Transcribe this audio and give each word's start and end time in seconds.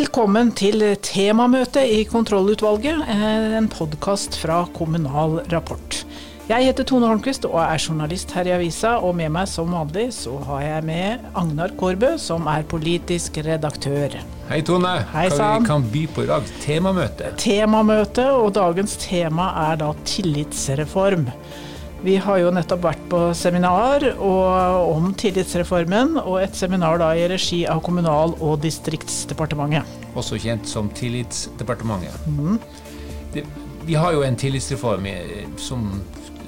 Velkommen 0.00 0.48
til 0.56 0.80
temamøte 1.04 1.82
i 1.84 2.06
kontrollutvalget, 2.08 3.02
eh, 3.04 3.56
en 3.58 3.66
podkast 3.68 4.38
fra 4.40 4.62
Kommunal 4.72 5.42
Rapport. 5.52 5.98
Jeg 6.48 6.64
heter 6.64 6.86
Tone 6.88 7.04
Holmquist 7.10 7.44
og 7.44 7.58
er 7.60 7.76
journalist 7.76 8.32
her 8.32 8.48
i 8.48 8.54
avisa, 8.54 8.94
og 9.04 9.12
med 9.18 9.28
meg 9.34 9.50
som 9.52 9.68
vanlig 9.76 10.06
så 10.16 10.38
har 10.46 10.62
jeg 10.64 10.86
med 10.88 11.26
Agnar 11.36 11.76
Kårbø, 11.76 12.14
som 12.16 12.48
er 12.48 12.64
politisk 12.64 13.42
redaktør. 13.44 14.16
Hei 14.48 14.62
Tone, 14.64 14.94
Hei, 15.12 15.28
hva 15.28 15.58
vi 15.58 15.68
kan 15.68 15.84
by 15.92 16.06
på 16.14 16.24
i 16.24 16.30
dag? 16.32 16.48
Temamøte. 16.64 17.34
Temamøte, 17.36 18.30
og 18.32 18.54
dagens 18.56 18.96
tema 19.04 19.52
er 19.68 19.82
da 19.84 19.92
tillitsreform. 20.08 21.28
Vi 22.00 22.14
har 22.16 22.38
jo 22.40 22.48
nettopp 22.48 22.80
vært 22.86 23.00
på 23.12 23.18
seminar 23.36 24.06
om 24.24 25.10
tillitsreformen, 25.20 26.14
og 26.22 26.38
et 26.40 26.54
seminar 26.56 27.02
i 27.12 27.26
regi 27.28 27.58
av 27.68 27.82
Kommunal- 27.84 28.38
og 28.40 28.62
distriktsdepartementet. 28.62 29.84
Også 30.16 30.38
kjent 30.40 30.64
som 30.64 30.88
Tillitsdepartementet. 30.96 32.16
Det, 33.34 33.44
vi 33.84 33.98
har 34.00 34.16
jo 34.16 34.24
en 34.24 34.36
tillitsreform 34.36 35.04
som 35.60 35.90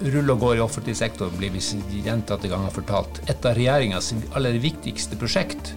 ruller 0.00 0.32
og 0.32 0.40
går 0.40 0.56
i 0.56 0.64
offentlig 0.64 0.96
sektor, 0.96 1.28
blir 1.36 1.52
vi 1.52 1.60
gjentatte 2.00 2.48
ganger 2.48 2.72
fortalt. 2.72 3.20
Et 3.28 3.44
av 3.44 3.52
regjeringas 3.58 4.14
aller 4.32 4.56
viktigste 4.56 5.20
prosjekt. 5.20 5.74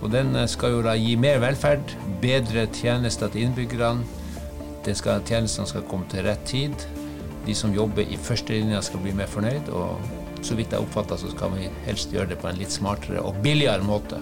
Og 0.00 0.14
den 0.14 0.38
skal 0.48 0.78
jo 0.78 0.86
da 0.86 0.94
gi 0.94 1.18
mer 1.18 1.42
velferd, 1.42 1.98
bedre 2.22 2.68
tjenester 2.78 3.28
til 3.28 3.48
innbyggerne. 3.48 4.06
Det 4.86 4.94
skal, 4.96 5.20
tjenestene 5.26 5.66
skal 5.68 5.82
komme 5.90 6.06
til 6.08 6.24
rett 6.30 6.46
tid. 6.48 6.86
De 7.46 7.54
som 7.56 7.72
jobber 7.74 8.04
i 8.04 8.18
førstelinja 8.20 8.82
skal 8.84 9.02
bli 9.04 9.14
mer 9.16 9.30
fornøyd. 9.30 9.70
Og 9.72 10.44
så 10.44 10.56
vidt 10.56 10.72
jeg 10.74 10.84
oppfatter, 10.84 11.20
så 11.20 11.32
skal 11.32 11.52
vi 11.56 11.68
helst 11.86 12.12
gjøre 12.14 12.32
det 12.32 12.40
på 12.40 12.50
en 12.50 12.60
litt 12.60 12.72
smartere 12.72 13.22
og 13.24 13.40
billigere 13.44 13.84
måte. 13.84 14.20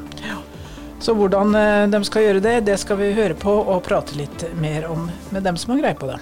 Så 0.99 1.15
hvordan 1.15 1.55
eh, 1.55 1.85
de 1.93 2.01
skal 2.07 2.25
gjøre 2.25 2.43
det, 2.43 2.57
det 2.67 2.79
skal 2.83 2.99
vi 2.99 3.13
høre 3.15 3.37
på 3.39 3.53
og 3.61 3.85
prate 3.87 4.19
litt 4.19 4.49
mer 4.59 4.89
om 4.91 5.07
med 5.31 5.47
dem 5.47 5.59
som 5.61 5.75
har 5.75 5.85
greie 5.85 5.99
på 5.99 6.11
det. 6.11 6.19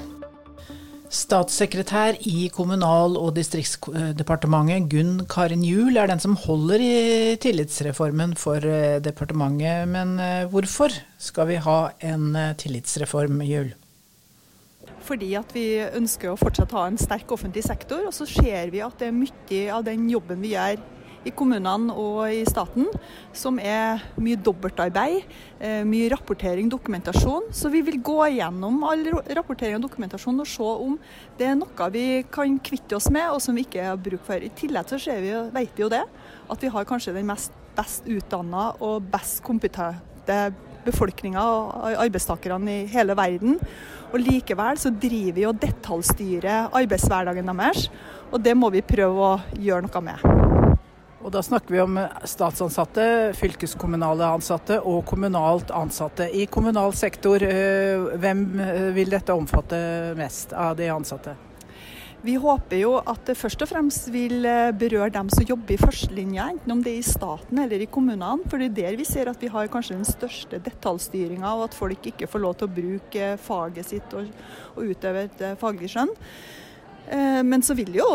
Statssekretær 1.16 2.18
i 2.28 2.50
Kommunal- 2.52 3.16
og 3.16 3.30
distriktsdepartementet, 3.38 4.88
Gunn 4.92 5.22
Karin 5.30 5.64
Juel, 5.64 5.96
er 5.96 6.10
den 6.10 6.20
som 6.20 6.36
holder 6.42 6.82
i 6.82 6.96
tillitsreformen 7.40 8.34
for 8.36 8.60
eh, 8.60 8.98
departementet. 9.00 9.88
Men 9.88 10.18
eh, 10.20 10.44
hvorfor 10.52 10.92
skal 11.16 11.48
vi 11.54 11.62
ha 11.64 11.80
en 12.04 12.28
tillitsreform, 12.60 13.40
Juel? 13.48 13.72
Fordi 15.06 15.32
at 15.38 15.54
vi 15.54 15.68
ønsker 15.84 16.32
å 16.32 16.40
fortsatt 16.40 16.74
ha 16.76 16.88
en 16.88 16.98
sterk 16.98 17.30
offentlig 17.34 17.64
sektor, 17.66 18.06
og 18.08 18.14
så 18.14 18.26
ser 18.28 18.72
vi 18.74 18.82
at 18.84 18.98
det 19.00 19.10
er 19.10 19.16
mye 19.16 19.64
av 19.72 19.86
den 19.86 20.08
jobben 20.10 20.42
vi 20.42 20.54
gjør 20.56 20.82
i 21.26 21.32
kommunene 21.34 21.94
og 21.98 22.20
i 22.30 22.44
staten, 22.46 22.86
som 23.34 23.58
er 23.58 24.02
mye 24.22 24.38
dobbeltarbeid, 24.38 25.24
eh, 25.58 25.82
mye 25.86 26.10
rapportering, 26.12 26.68
dokumentasjon. 26.70 27.48
Så 27.50 27.70
vi 27.72 27.82
vil 27.82 27.98
gå 27.98 28.18
gjennom 28.36 28.84
all 28.86 29.02
rapportering 29.34 29.78
og 29.80 29.86
dokumentasjon 29.88 30.38
og 30.42 30.46
se 30.46 30.70
om 30.86 30.98
det 31.38 31.48
er 31.50 31.58
noe 31.58 31.90
vi 31.90 32.06
kan 32.30 32.58
kvitte 32.58 32.98
oss 32.98 33.10
med, 33.10 33.26
og 33.30 33.42
som 33.42 33.58
vi 33.58 33.66
ikke 33.66 33.88
har 33.90 33.98
bruk 33.98 34.22
for. 34.26 34.38
I 34.38 34.54
tillegg 34.54 34.90
så 34.90 34.98
vi, 35.02 35.34
vet 35.54 35.74
vi 35.74 35.82
jo 35.82 35.90
det, 35.90 36.04
at 36.50 36.62
vi 36.62 36.70
har 36.70 36.86
kanskje 36.86 37.14
den 37.16 37.26
mest 37.26 37.54
best 37.76 38.06
utdanna 38.08 38.70
og 38.80 39.04
best 39.12 39.42
kompetente 39.44 40.38
befolkninga 40.86 41.42
og 41.42 41.92
arbeidstakerne 42.06 42.80
i 42.82 42.88
hele 42.92 43.16
verden. 43.18 43.58
Og 44.12 44.20
likevel 44.22 44.78
så 44.80 44.92
driver 44.94 45.36
vi 45.36 45.46
og 45.48 45.60
detaljstyrer 45.62 46.72
arbeidshverdagen 46.76 47.50
deres, 47.50 47.88
og 48.30 48.42
det 48.42 48.54
må 48.58 48.70
vi 48.74 48.86
prøve 48.86 49.32
å 49.32 49.36
gjøre 49.58 49.86
noe 49.86 50.04
med. 50.06 50.26
Og 51.26 51.32
da 51.34 51.40
snakker 51.42 51.74
vi 51.74 51.80
om 51.82 51.96
statsansatte, 52.28 53.06
fylkeskommunale 53.34 54.28
ansatte 54.36 54.76
og 54.78 55.00
kommunalt 55.10 55.72
ansatte. 55.74 56.28
I 56.30 56.46
kommunal 56.46 56.94
sektor, 56.94 57.42
eh, 57.42 58.06
hvem 58.22 58.44
eh, 58.62 58.86
vil 58.94 59.10
dette 59.10 59.34
omfatte 59.34 60.14
mest 60.14 60.54
av 60.54 60.76
de 60.78 60.86
ansatte? 60.94 61.34
Vi 62.26 62.34
håper 62.42 62.80
jo 62.80 62.96
at 62.98 63.20
det 63.28 63.36
først 63.38 63.60
og 63.62 63.68
fremst 63.70 64.08
vil 64.10 64.42
eh, 64.50 64.72
berøre 64.74 65.12
dem 65.14 65.28
som 65.30 65.46
jobber 65.46 65.76
i 65.76 65.78
førstelinja, 65.78 66.48
enten 66.56 66.74
om 66.74 66.80
det 66.82 66.96
er 66.96 66.98
i 66.98 67.06
staten 67.06 67.60
eller 67.62 67.84
i 67.84 67.86
kommunene. 67.86 68.48
For 68.50 68.58
det 68.58 68.72
er 68.72 68.76
der 68.80 68.98
vi 68.98 69.06
ser 69.06 69.30
at 69.30 69.42
vi 69.42 69.50
har 69.52 69.70
kanskje 69.70 69.94
den 70.00 70.08
største 70.08 70.58
detaljstyringa, 70.64 71.52
og 71.54 71.68
at 71.68 71.78
folk 71.78 72.08
ikke 72.10 72.26
får 72.30 72.42
lov 72.42 72.56
til 72.58 72.66
å 72.66 72.76
bruke 72.80 73.28
faget 73.46 73.92
sitt 73.92 74.16
og, 74.18 74.32
og 74.74 74.90
utøve 74.90 75.26
et 75.28 75.44
eh, 75.46 75.58
faglig 75.60 75.92
skjønn. 75.94 76.10
Eh, 77.14 77.42
Men 77.46 77.62
så 77.62 77.76
vil 77.78 77.94
jo, 78.00 78.08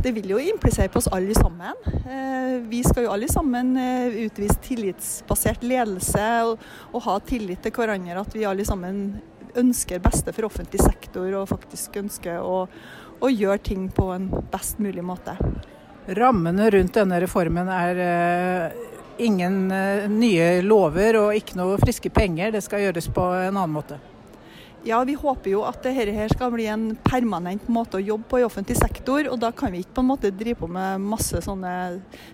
det 0.00 0.14
vil 0.16 0.32
jo 0.32 0.40
implisere 0.40 0.88
på 0.88 1.02
oss 1.02 1.10
alle 1.12 1.36
sammen. 1.36 1.76
Eh, 2.06 2.56
Vi 2.72 2.80
skal 2.86 3.04
jo 3.04 3.12
alle 3.12 3.28
sammen 3.28 3.76
eh, 3.76 4.16
utvise 4.24 4.56
tillitsbasert 4.64 5.68
ledelse 5.68 6.24
og, 6.48 6.64
og 6.94 7.04
ha 7.04 7.18
tillit 7.28 7.60
til 7.60 7.76
hverandre. 7.76 8.24
At 8.24 8.32
vi 8.32 8.48
alle 8.48 8.64
sammen 8.64 9.20
ønsker 9.60 10.00
beste 10.00 10.32
for 10.32 10.48
offentlig 10.48 10.80
sektor 10.80 11.28
og 11.36 11.50
faktisk 11.50 11.98
ønsker 12.00 12.40
å, 12.40 12.62
å 13.22 13.30
gjøre 13.30 13.62
ting 13.62 13.86
på 13.92 14.10
en 14.14 14.28
best 14.52 14.80
mulig 14.82 15.04
måte. 15.06 15.36
Rammene 16.06 16.70
rundt 16.74 16.96
denne 16.98 17.20
reformen 17.22 17.68
er 17.70 18.00
eh, 18.02 18.80
ingen 19.22 19.70
eh, 19.70 20.08
nye 20.10 20.56
lover 20.66 21.20
og 21.20 21.36
ikke 21.38 21.58
noe 21.60 21.78
friske 21.82 22.10
penger. 22.10 22.50
Det 22.54 22.64
skal 22.64 22.82
gjøres 22.82 23.06
på 23.14 23.28
en 23.44 23.54
annen 23.54 23.76
måte. 23.76 24.00
Ja, 24.82 24.98
vi 25.06 25.14
håper 25.14 25.52
jo 25.52 25.60
at 25.62 25.84
dette 25.84 26.10
her 26.10 26.32
skal 26.32 26.50
bli 26.50 26.64
en 26.66 26.96
permanent 27.06 27.68
måte 27.70 28.00
å 28.00 28.02
jobbe 28.02 28.26
på 28.32 28.40
i 28.40 28.46
offentlig 28.46 28.80
sektor. 28.80 29.28
Og 29.30 29.38
da 29.38 29.52
kan 29.54 29.70
vi 29.70 29.84
ikke 29.84 29.94
på 30.00 30.02
en 30.02 30.10
måte 30.10 30.32
drive 30.34 30.58
på 30.58 30.70
med 30.74 31.04
masse 31.06 31.38
sånne 31.44 31.74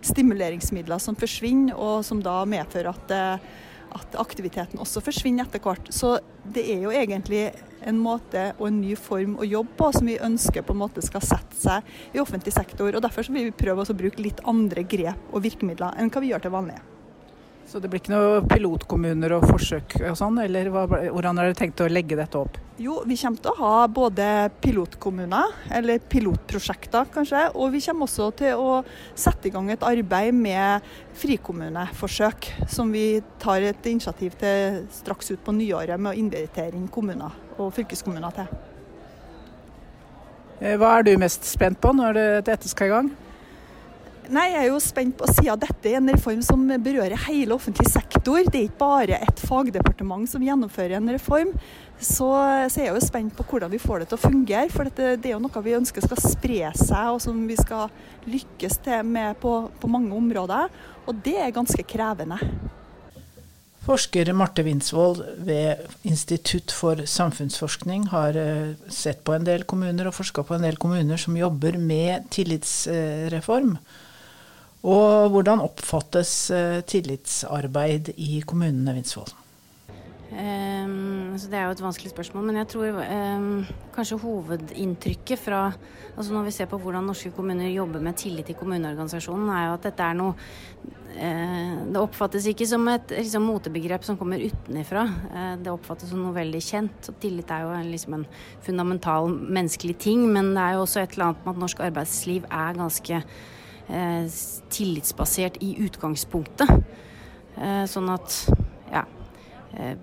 stimuleringsmidler 0.01 1.03
som 1.03 1.19
forsvinner, 1.19 1.77
og 1.77 2.07
som 2.09 2.23
da 2.25 2.41
medfører 2.49 2.89
at, 2.95 3.13
eh, 3.13 3.67
at 3.97 4.19
aktiviteten 4.21 4.81
også 4.83 5.03
forsvinner 5.05 5.47
etter 5.47 5.63
hvert. 5.63 5.91
Så 5.95 6.17
det 6.45 6.65
er 6.73 6.85
jo 6.85 6.93
egentlig 6.95 7.49
en 7.89 8.01
måte 8.03 8.51
og 8.59 8.69
en 8.69 8.81
ny 8.83 8.95
form 8.99 9.39
å 9.39 9.49
jobbe 9.49 9.77
på 9.79 9.91
som 9.95 10.11
vi 10.11 10.19
ønsker 10.25 10.67
på 10.67 10.75
en 10.77 10.83
måte 10.83 11.05
skal 11.05 11.25
sette 11.25 11.59
seg 11.59 12.15
i 12.15 12.23
offentlig 12.23 12.55
sektor. 12.57 12.91
og 12.93 13.03
Derfor 13.05 13.27
så 13.27 13.35
vil 13.35 13.51
vi 13.51 13.59
prøve 13.65 13.87
å 13.87 13.99
bruke 13.99 14.23
litt 14.23 14.45
andre 14.49 14.85
grep 14.89 15.33
og 15.33 15.45
virkemidler 15.47 15.99
enn 15.99 16.13
hva 16.13 16.25
vi 16.25 16.33
gjør 16.33 16.47
til 16.47 16.57
vanlig. 16.59 16.81
Så 17.69 17.83
det 17.85 17.91
blir 17.93 18.01
ikke 18.01 18.15
noe 18.15 18.41
pilotkommuner 18.49 19.35
og 19.37 19.43
forsøk 19.45 19.99
og 20.09 20.15
sånn, 20.17 20.39
eller 20.41 20.71
hva, 20.73 20.87
hvordan 20.89 21.37
har 21.37 21.51
dere 21.51 21.59
tenkt 21.59 21.83
å 21.85 21.89
legge 21.93 22.17
dette 22.17 22.41
opp? 22.41 22.57
Jo, 22.81 23.03
vi 23.05 23.17
kommer 23.21 23.43
til 23.45 23.51
å 23.53 23.59
ha 23.59 23.83
både 23.93 24.29
pilotkommuner, 24.65 25.53
eller 25.77 26.01
pilotprosjekter 26.01 27.11
kanskje, 27.13 27.43
og 27.53 27.75
vi 27.75 27.83
kommer 27.85 28.09
også 28.09 28.31
til 28.41 28.63
å 28.63 28.79
sette 29.13 29.51
i 29.51 29.53
gang 29.53 29.69
et 29.75 29.85
arbeid 29.85 30.39
med 30.39 30.89
frikommuneforsøk, 31.21 32.49
som 32.73 32.89
vi 32.95 33.21
tar 33.43 33.69
et 33.69 33.93
initiativ 33.93 34.41
til 34.41 34.81
straks 35.03 35.29
ut 35.35 35.45
på 35.45 35.59
nyåret 35.61 36.01
med 36.01 36.15
å 36.15 36.19
invitere 36.25 36.73
inn 36.79 36.89
kommuner 36.89 37.37
og 37.59 37.75
fylkeskommuner 37.77 38.33
til. 38.41 38.59
Eh, 40.63 40.77
Hva 40.81 40.97
er 40.97 41.03
du 41.05 41.17
mest 41.21 41.45
spent 41.45 41.83
på 41.83 41.93
når 41.93 42.15
det- 42.15 42.45
dette 42.47 42.69
skal 42.69 42.87
i 42.87 42.91
gang? 42.97 43.17
Nei, 44.29 44.51
Jeg 44.53 44.61
er 44.61 44.67
jo 44.69 44.79
spent 44.83 45.15
på, 45.17 45.25
å 45.25 45.33
si 45.33 45.49
at 45.49 45.61
dette 45.63 45.89
er 45.89 46.03
en 46.03 46.11
reform 46.13 46.43
som 46.45 46.67
berører 46.85 47.17
hele 47.31 47.55
offentlig 47.55 47.87
sektor, 47.89 48.43
det 48.45 48.59
er 48.59 48.67
ikke 48.67 48.81
bare 48.83 49.21
et 49.25 49.41
fagdepartement 49.41 50.29
som 50.29 50.43
gjennomfører 50.45 50.99
en 50.99 51.13
reform, 51.15 51.55
så, 51.97 52.29
så 52.69 52.83
jeg 52.83 52.93
jo 52.93 53.01
spent 53.01 53.33
på 53.39 53.47
hvordan 53.49 53.73
vi 53.73 53.81
får 53.81 54.03
det 54.03 54.11
til 54.11 54.19
å 54.19 54.21
fungere. 54.21 54.69
For 54.75 54.85
dette, 54.85 55.15
det 55.17 55.31
er 55.31 55.39
jo 55.39 55.41
noe 55.41 55.63
vi 55.65 55.79
ønsker 55.79 56.05
skal 56.05 56.21
spre 56.21 56.73
seg, 56.77 57.15
og 57.15 57.23
som 57.25 57.39
vi 57.49 57.57
skal 57.57 57.89
lykkes 58.29 58.77
til 58.85 59.07
med 59.09 59.39
på, 59.41 59.55
på 59.81 59.91
mange 59.91 60.13
områder. 60.15 60.69
Og 61.09 61.23
det 61.25 61.39
er 61.41 61.55
ganske 61.57 61.87
krevende. 61.89 62.37
Forsker 63.89 64.29
Marte 64.37 64.61
Winsvold 64.67 65.23
ved 65.49 65.87
Institutt 66.05 66.75
for 66.77 67.01
samfunnsforskning 67.09 68.11
har 68.13 68.37
eh, 68.37 68.77
sett 68.93 69.25
på 69.25 69.33
en 69.33 69.49
del 69.49 69.65
kommuner 69.65 70.11
og 70.11 70.19
forska 70.19 70.45
på 70.45 70.59
en 70.59 70.69
del 70.69 70.77
kommuner 70.77 71.17
som 71.17 71.41
jobber 71.41 71.81
med 71.81 72.29
tillitsreform. 72.37 73.79
Og 74.87 75.33
hvordan 75.35 75.65
oppfattes 75.65 76.33
eh, 76.55 76.79
tillitsarbeid 76.87 78.13
i 78.15 78.39
kommunene, 78.47 78.95
Winsvold? 78.95 79.35
Um, 80.29 81.39
Det 81.39 81.57
er 81.57 81.65
jo 81.65 81.73
et 81.73 81.81
vanskelig 81.81 82.11
spørsmål, 82.13 82.45
men 82.45 82.59
jeg 82.61 82.69
tror 82.69 82.99
um, 83.01 83.65
kanskje 83.95 84.19
hovedinntrykket 84.21 85.41
fra 85.41 85.73
altså 86.19 86.35
Når 86.35 86.45
vi 86.45 86.53
ser 86.53 86.69
på 86.69 86.79
hvordan 86.83 87.07
norske 87.09 87.31
kommuner 87.31 87.71
jobber 87.71 88.03
med 88.05 88.19
tillit 88.21 88.51
i 88.51 88.57
kommuneorganisasjonen, 88.59 89.49
er 89.49 89.67
jo 89.69 89.77
at 89.79 89.89
dette 89.89 90.05
er 90.05 90.19
noe 90.19 90.35
uh, 90.37 91.75
Det 91.89 92.03
oppfattes 92.03 92.47
ikke 92.53 92.69
som 92.69 92.87
et 92.93 93.17
liksom, 93.17 93.49
motebegrep 93.49 94.05
som 94.05 94.19
kommer 94.21 94.45
utenifra. 94.45 95.09
Uh, 95.33 95.55
det 95.63 95.73
oppfattes 95.73 96.13
som 96.13 96.23
noe 96.23 96.37
veldig 96.37 96.63
kjent. 96.63 97.09
og 97.09 97.19
Tillit 97.23 97.51
er 97.51 97.65
jo 97.65 97.77
liksom 97.89 98.21
en 98.21 98.27
fundamental 98.67 99.33
menneskelig 99.33 99.97
ting, 99.97 100.29
men 100.29 100.53
det 100.53 100.63
er 100.63 100.77
jo 100.77 100.85
også 100.85 101.03
et 101.03 101.17
eller 101.17 101.31
annet 101.33 101.47
med 101.47 101.57
at 101.57 101.65
norsk 101.65 101.87
arbeidsliv 101.89 102.51
er 102.51 102.83
ganske 102.85 103.25
tillitsbasert 103.89 105.57
i 105.65 105.75
utgangspunktet. 105.87 106.71
Eh, 107.59 107.85
sånn 107.91 108.11
at 108.13 108.37
ja. 108.93 109.05
Eh, 109.75 109.97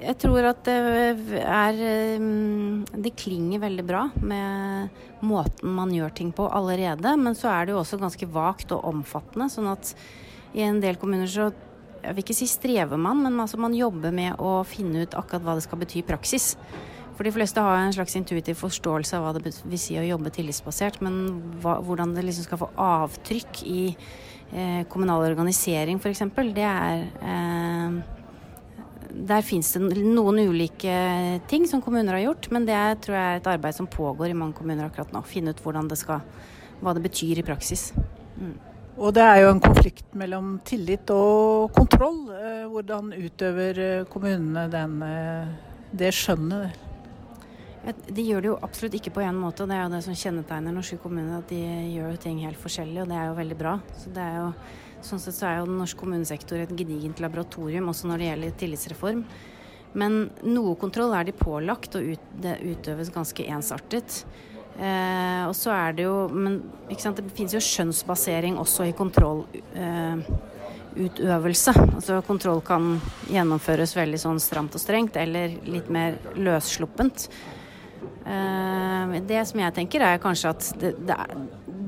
jeg 0.00 0.16
tror 0.16 0.46
at 0.48 0.62
det 0.64 0.76
er 1.44 1.80
eh, 1.84 2.22
Det 3.04 3.10
klinger 3.20 3.60
veldig 3.60 3.84
bra 3.84 4.06
med 4.16 5.02
måten 5.20 5.74
man 5.76 5.92
gjør 5.92 6.14
ting 6.16 6.30
på 6.32 6.46
allerede, 6.48 7.12
men 7.20 7.36
så 7.36 7.50
er 7.52 7.66
det 7.66 7.74
jo 7.74 7.82
også 7.82 8.00
ganske 8.00 8.30
vagt 8.32 8.72
og 8.72 8.86
omfattende. 8.88 9.50
Sånn 9.52 9.68
at 9.68 9.92
i 10.56 10.64
en 10.64 10.80
del 10.82 10.96
kommuner 11.00 11.28
så 11.30 11.52
Jeg 12.00 12.16
vil 12.16 12.24
ikke 12.24 12.34
si 12.38 12.46
strever 12.48 12.96
man, 12.96 13.18
men 13.20 13.34
altså 13.42 13.58
man 13.60 13.74
jobber 13.76 14.08
med 14.08 14.40
å 14.40 14.62
finne 14.64 15.02
ut 15.04 15.12
akkurat 15.12 15.42
hva 15.44 15.54
det 15.58 15.66
skal 15.66 15.82
bety 15.82 15.98
i 16.00 16.06
praksis. 16.08 16.54
For 17.20 17.28
de 17.28 17.34
fleste 17.36 17.60
har 17.60 17.74
en 17.76 17.92
slags 17.92 18.14
intuitiv 18.16 18.56
forståelse 18.56 19.18
av 19.18 19.26
hva 19.26 19.30
det 19.36 19.50
vil 19.68 19.80
si 19.82 19.92
å 20.00 20.04
jobbe 20.06 20.30
tillitsbasert, 20.32 21.02
men 21.04 21.18
hva, 21.60 21.74
hvordan 21.84 22.14
det 22.16 22.24
liksom 22.24 22.46
skal 22.46 22.60
få 22.62 22.68
avtrykk 22.80 23.60
i 23.68 23.82
eh, 23.90 24.86
kommunal 24.88 25.26
organisering 25.26 26.00
f.eks., 26.00 26.24
det 26.56 26.64
er 26.64 27.04
eh, 27.20 28.00
Der 29.28 29.44
fins 29.44 29.74
det 29.76 30.00
noen 30.00 30.40
ulike 30.48 30.96
ting 31.52 31.68
som 31.68 31.84
kommuner 31.84 32.16
har 32.16 32.24
gjort, 32.30 32.50
men 32.56 32.64
det 32.64 32.78
er, 32.78 32.96
tror 32.96 33.20
jeg 33.20 33.28
er 33.34 33.44
et 33.44 33.52
arbeid 33.52 33.76
som 33.76 33.92
pågår 34.00 34.32
i 34.32 34.40
mange 34.40 34.56
kommuner 34.56 34.88
akkurat 34.88 35.12
nå. 35.12 35.20
Finne 35.28 35.52
ut 35.52 35.60
hvordan 35.60 35.92
det 35.92 36.00
skal, 36.00 36.24
hva 36.80 36.96
det 36.96 37.04
betyr 37.04 37.44
i 37.44 37.48
praksis. 37.52 37.90
Mm. 38.40 38.56
Og 38.96 39.12
det 39.12 39.28
er 39.28 39.44
jo 39.44 39.56
en 39.58 39.66
konflikt 39.68 40.14
mellom 40.16 40.54
tillit 40.64 41.12
og 41.12 41.68
kontroll. 41.76 42.30
Eh, 42.32 42.64
hvordan 42.64 43.12
utøver 43.12 43.88
eh, 43.90 44.06
kommunene 44.08 44.70
den, 44.72 45.02
det 45.92 46.16
skjønnet? 46.16 46.86
De 47.80 48.22
gjør 48.22 48.44
det 48.44 48.48
jo 48.50 48.58
absolutt 48.60 48.94
ikke 48.98 49.12
på 49.16 49.22
én 49.24 49.38
måte, 49.40 49.64
og 49.64 49.70
det 49.70 49.76
er 49.78 49.86
jo 49.86 49.92
det 49.94 50.02
som 50.04 50.16
kjennetegner 50.22 50.74
norske 50.76 50.98
kommuner. 51.00 51.38
At 51.40 51.48
de 51.48 51.60
gjør 51.94 52.08
jo 52.12 52.18
ting 52.20 52.36
helt 52.44 52.60
forskjellig, 52.60 53.00
og 53.02 53.08
det 53.08 53.16
er 53.16 53.26
jo 53.30 53.38
veldig 53.38 53.58
bra. 53.62 53.72
Så 53.96 54.06
det 54.12 54.24
er 54.24 54.34
jo, 54.36 54.50
sånn 55.06 55.22
sett 55.22 55.38
så 55.38 55.44
er 55.48 55.54
jo 55.60 55.68
den 55.70 55.80
norske 55.80 56.00
kommunesektor 56.00 56.58
et 56.60 56.76
gedigent 56.76 57.22
laboratorium 57.24 57.88
også 57.88 58.04
når 58.10 58.16
det 58.20 58.28
gjelder 58.28 58.58
tillitsreform. 58.60 59.22
Men 60.00 60.12
noe 60.46 60.72
kontroll 60.78 61.12
er 61.16 61.24
de 61.26 61.32
pålagt, 61.34 61.96
og 61.98 62.02
ut, 62.12 62.24
det 62.44 62.62
utøves 62.62 63.14
ganske 63.14 63.42
ensartet. 63.48 64.08
Eh, 64.78 65.42
og 65.48 65.54
så 65.58 65.70
er 65.74 65.92
det 65.98 66.04
jo 66.06 66.28
Men 66.30 66.62
sant, 66.96 67.18
det 67.18 67.36
finnes 67.36 67.54
jo 67.56 67.60
skjønnsbasering 67.64 68.54
også 68.60 68.82
i 68.86 68.96
kontrollutøvelse. 68.96 71.70
Eh, 71.74 71.94
altså 71.96 72.20
kontroll 72.28 72.60
kan 72.64 73.00
gjennomføres 73.32 73.96
veldig 73.98 74.20
sånn 74.22 74.40
stramt 74.40 74.74
og 74.78 74.82
strengt, 74.84 75.14
eller 75.16 75.46
litt 75.64 75.88
mer 75.90 76.18
løssluppent. 76.36 77.28
Eh, 78.24 79.14
det 79.26 79.42
som 79.48 79.60
jeg 79.62 79.74
tenker 79.76 80.04
er 80.04 80.22
kanskje 80.22 80.52
at 80.52 80.66
det, 80.80 80.92
det, 81.08 81.16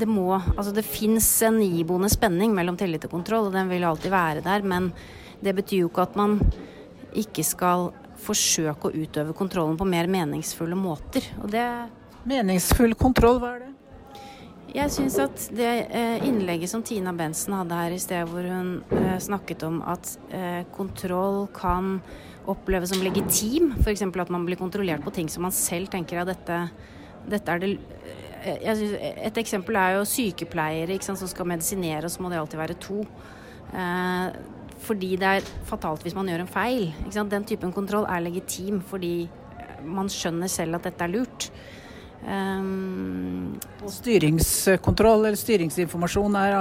det 0.03 0.09
må 0.09 0.35
Altså 0.35 0.73
det 0.75 0.85
fins 0.87 1.29
en 1.47 1.61
iboende 1.63 2.11
spenning 2.13 2.55
mellom 2.57 2.79
tillit 2.81 3.05
og 3.09 3.15
kontroll, 3.19 3.51
og 3.51 3.57
den 3.57 3.71
vil 3.71 3.87
alltid 3.87 4.13
være 4.13 4.45
der. 4.45 4.65
Men 4.67 4.91
det 5.43 5.55
betyr 5.59 5.85
jo 5.85 5.91
ikke 5.91 6.07
at 6.07 6.17
man 6.19 6.39
ikke 7.19 7.45
skal 7.45 7.91
forsøke 8.23 8.89
å 8.89 8.95
utøve 8.95 9.35
kontrollen 9.37 9.77
på 9.79 9.89
mer 9.89 10.09
meningsfulle 10.11 10.79
måter. 10.79 11.27
Og 11.43 11.51
det 11.53 11.67
Meningsfull 12.23 12.93
kontroll, 12.95 13.41
hva 13.43 13.57
er 13.57 13.63
det? 13.65 13.71
Jeg 14.73 14.93
syns 14.95 15.17
at 15.19 15.49
det 15.53 15.71
eh, 15.91 16.23
innlegget 16.23 16.71
som 16.71 16.85
Tina 16.87 17.11
Bensen 17.13 17.57
hadde 17.59 17.81
her 17.81 17.93
i 17.93 17.99
sted, 18.01 18.31
hvor 18.31 18.47
hun 18.47 18.77
eh, 18.95 19.17
snakket 19.21 19.65
om 19.67 19.81
at 19.83 20.13
kontroll 20.73 21.49
kan 21.53 21.97
oppleves 22.51 22.93
som 22.93 23.03
legitim. 23.03 23.73
F.eks. 23.81 24.03
at 24.03 24.33
man 24.33 24.47
blir 24.47 24.59
kontrollert 24.61 25.05
på 25.05 25.13
ting 25.15 25.29
som 25.31 25.47
man 25.47 25.55
selv 25.55 25.91
tenker 25.93 26.23
at 26.23 26.33
dette, 26.33 26.59
dette 27.31 27.53
er 27.53 27.63
det 27.63 27.75
eh, 28.43 28.73
synes, 28.75 28.97
Et 29.29 29.43
eksempel 29.45 29.79
er 29.79 29.99
jo 29.99 30.09
sykepleiere 30.09 30.99
som 31.05 31.17
skal 31.17 31.49
medisinere, 31.49 32.07
og 32.07 32.15
så 32.15 32.23
må 32.23 32.33
det 32.33 32.41
alltid 32.41 32.63
være 32.63 32.81
to. 32.83 33.05
Eh, 33.73 34.41
fordi 34.83 35.13
det 35.21 35.29
er 35.29 35.53
fatalt 35.69 36.03
hvis 36.03 36.17
man 36.19 36.27
gjør 36.27 36.43
en 36.43 36.51
feil. 36.51 36.91
Den 37.13 37.47
typen 37.47 37.73
kontroll 37.75 38.09
er 38.11 38.25
legitim 38.25 38.83
fordi 38.83 39.29
man 39.83 40.11
skjønner 40.11 40.51
selv 40.51 40.79
at 40.79 40.91
dette 40.91 41.07
er 41.07 41.15
lurt. 41.15 41.53
Um, 42.23 43.57
styringskontroll 43.91 45.25
eller 45.25 45.39
styringsinformasjon 45.39 46.37
er 46.39 46.61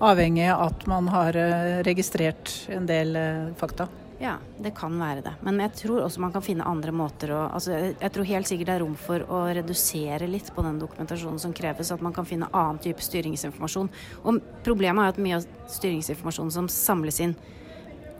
avhengig 0.00 0.46
av 0.48 0.70
at 0.70 0.86
man 0.88 1.10
har 1.12 1.36
eh, 1.36 1.80
registrert 1.84 2.54
en 2.72 2.88
del 2.88 3.18
fakta. 3.60 3.90
Ja, 4.22 4.36
det 4.62 4.70
kan 4.78 4.94
være 5.00 5.22
det. 5.24 5.32
Men 5.42 5.58
jeg 5.58 5.72
tror 5.80 6.04
også 6.04 6.20
man 6.22 6.30
kan 6.34 6.44
finne 6.46 6.66
andre 6.68 6.92
måter 6.94 7.32
å 7.34 7.40
altså 7.56 7.74
Jeg 7.74 8.12
tror 8.14 8.28
helt 8.28 8.46
sikkert 8.46 8.68
det 8.68 8.76
er 8.76 8.84
rom 8.84 8.94
for 8.94 9.24
å 9.26 9.40
redusere 9.50 10.28
litt 10.30 10.52
på 10.54 10.62
den 10.62 10.78
dokumentasjonen 10.78 11.42
som 11.42 11.54
kreves, 11.56 11.90
at 11.90 12.04
man 12.06 12.14
kan 12.14 12.28
finne 12.28 12.50
annen 12.54 12.78
type 12.84 13.02
styringsinformasjon. 13.02 13.90
Og 14.22 14.38
problemet 14.62 15.02
er 15.02 15.16
at 15.16 15.20
mye 15.26 15.40
av 15.40 15.66
styringsinformasjonen 15.74 16.54
som 16.54 16.70
samles 16.70 17.18
inn, 17.24 17.34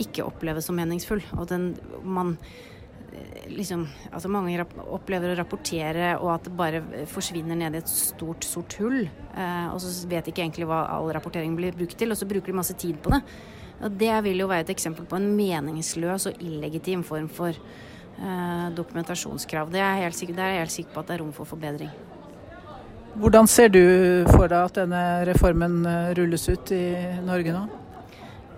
ikke 0.02 0.26
oppleves 0.26 0.66
som 0.66 0.78
meningsfull. 0.80 1.22
Og 1.38 1.46
den 1.52 1.70
man 2.02 2.34
eh, 3.14 3.46
liksom 3.54 3.86
Altså 4.10 4.28
mange 4.32 4.66
opplever 4.82 5.30
å 5.30 5.38
rapportere, 5.38 6.16
og 6.18 6.34
at 6.34 6.50
det 6.50 6.58
bare 6.58 6.82
forsvinner 7.14 7.62
ned 7.62 7.78
i 7.78 7.84
et 7.84 7.94
stort, 7.94 8.42
sort 8.42 8.74
hull. 8.82 9.04
Eh, 9.06 9.66
og 9.70 9.78
så 9.78 9.94
vet 10.10 10.26
de 10.26 10.34
ikke 10.34 10.48
egentlig 10.48 10.66
hva 10.66 10.82
all 10.98 11.14
rapportering 11.14 11.54
blir 11.54 11.78
brukt 11.78 11.94
til, 11.94 12.10
og 12.10 12.18
så 12.18 12.26
bruker 12.26 12.50
de 12.50 12.62
masse 12.64 12.74
tid 12.74 12.98
på 12.98 13.14
det. 13.14 13.22
Og 13.82 13.98
det 13.98 14.14
vil 14.26 14.44
jo 14.44 14.48
være 14.50 14.68
et 14.68 14.74
eksempel 14.76 15.06
på 15.10 15.18
en 15.18 15.32
meningsløs 15.36 16.28
og 16.30 16.42
illegitim 16.44 17.02
form 17.06 17.28
for 17.32 17.50
eh, 17.50 18.66
dokumentasjonskrav. 18.76 19.72
Det 19.74 19.82
er, 19.82 19.96
jeg 19.96 20.06
helt 20.06 20.20
sikker, 20.20 20.38
det 20.38 20.44
er 20.44 20.54
jeg 20.54 20.64
helt 20.66 20.76
sikker 20.76 20.94
på 20.94 21.02
at 21.02 21.10
det 21.10 21.16
er 21.16 21.24
rom 21.24 21.32
for 21.34 21.50
forbedring. 21.50 21.90
Hvordan 23.12 23.48
ser 23.50 23.68
du 23.68 23.82
for 24.30 24.46
deg 24.48 24.56
at 24.56 24.78
denne 24.78 25.02
reformen 25.28 25.82
eh, 25.84 26.14
rulles 26.16 26.46
ut 26.48 26.72
i 26.72 26.84
Norge 27.26 27.52
nå? 27.52 27.66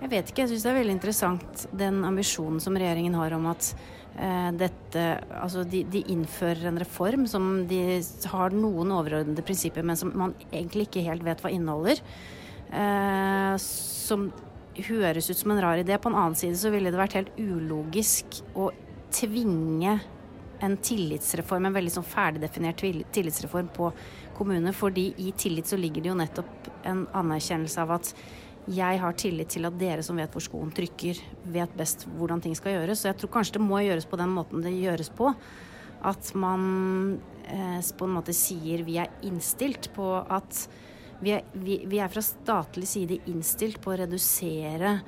Jeg 0.04 0.12
vet 0.12 0.30
ikke. 0.30 0.44
Jeg 0.44 0.52
syns 0.52 0.66
det 0.66 0.70
er 0.70 0.80
veldig 0.82 0.94
interessant 0.98 1.66
den 1.72 2.02
ambisjonen 2.04 2.60
som 2.60 2.76
regjeringen 2.76 3.16
har 3.16 3.32
om 3.34 3.48
at 3.48 3.72
eh, 4.20 4.50
dette 4.60 5.04
Altså 5.40 5.64
de, 5.64 5.80
de, 5.88 6.04
innfører 6.12 6.68
en 6.68 6.78
reform 6.80 7.24
som 7.30 7.64
de 7.70 7.80
har 8.30 8.52
noen 8.52 8.92
overordnede 8.92 9.44
prinsipper, 9.46 9.86
men 9.86 9.96
som 9.96 10.12
man 10.12 10.36
egentlig 10.50 10.90
ikke 10.90 11.06
helt 11.08 11.24
vet 11.24 11.40
hva 11.40 11.52
inneholder. 11.54 12.04
Eh, 12.68 13.54
som 13.64 14.28
høres 14.82 15.30
ut 15.30 15.38
som 15.38 15.54
en 15.54 15.62
rar 15.62 15.80
idé. 15.80 15.98
På 15.98 16.10
en 16.10 16.18
annen 16.18 16.38
side 16.38 16.58
så 16.58 16.72
ville 16.74 16.90
det 16.92 17.00
vært 17.00 17.16
helt 17.18 17.38
ulogisk 17.38 18.40
å 18.58 18.70
tvinge 19.14 19.98
en 20.64 20.76
tillitsreform, 20.80 21.68
en 21.68 21.76
veldig 21.76 21.92
sånn 21.96 22.06
ferdigdefinert 22.06 22.80
tillitsreform 23.14 23.68
på 23.74 23.90
kommunene. 24.36 24.72
Fordi 24.76 25.10
i 25.22 25.32
tillit 25.38 25.70
så 25.70 25.78
ligger 25.80 26.04
det 26.04 26.12
jo 26.12 26.18
nettopp 26.18 26.72
en 26.88 27.04
anerkjennelse 27.14 27.84
av 27.84 27.94
at 27.98 28.14
jeg 28.64 29.00
har 29.02 29.16
tillit 29.20 29.50
til 29.52 29.68
at 29.68 29.76
dere 29.76 30.02
som 30.04 30.16
vet 30.16 30.32
hvor 30.32 30.44
skoen 30.44 30.72
trykker, 30.72 31.18
vet 31.52 31.76
best 31.76 32.06
hvordan 32.16 32.40
ting 32.44 32.54
skal 32.56 32.78
gjøres. 32.78 33.02
Så 33.02 33.10
jeg 33.10 33.20
tror 33.20 33.34
kanskje 33.36 33.58
det 33.58 33.66
må 33.66 33.82
gjøres 33.84 34.08
på 34.08 34.18
den 34.20 34.32
måten 34.32 34.64
det 34.64 34.72
gjøres 34.72 35.12
på. 35.14 35.34
At 36.04 36.32
man 36.36 36.64
eh, 37.44 37.80
på 37.84 38.08
en 38.08 38.16
måte 38.16 38.34
sier 38.36 38.84
vi 38.86 38.98
er 39.02 39.12
innstilt 39.24 39.90
på 39.96 40.08
at 40.22 40.64
vi 41.24 41.32
er, 41.36 41.44
vi, 41.52 41.78
vi 41.88 42.00
er, 42.02 42.10
fra 42.12 42.22
statlig 42.24 42.88
side 42.88 43.18
innstilt 43.32 43.80
på 43.82 43.94
å 43.94 43.98
redusere 44.02 44.98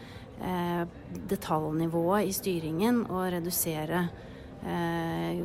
eh, 0.41 0.83
detaljnivået 1.29 2.31
i 2.31 2.35
styringen 2.35 3.03
og 3.07 3.27
redusere 3.37 4.07
eh, 4.65 5.43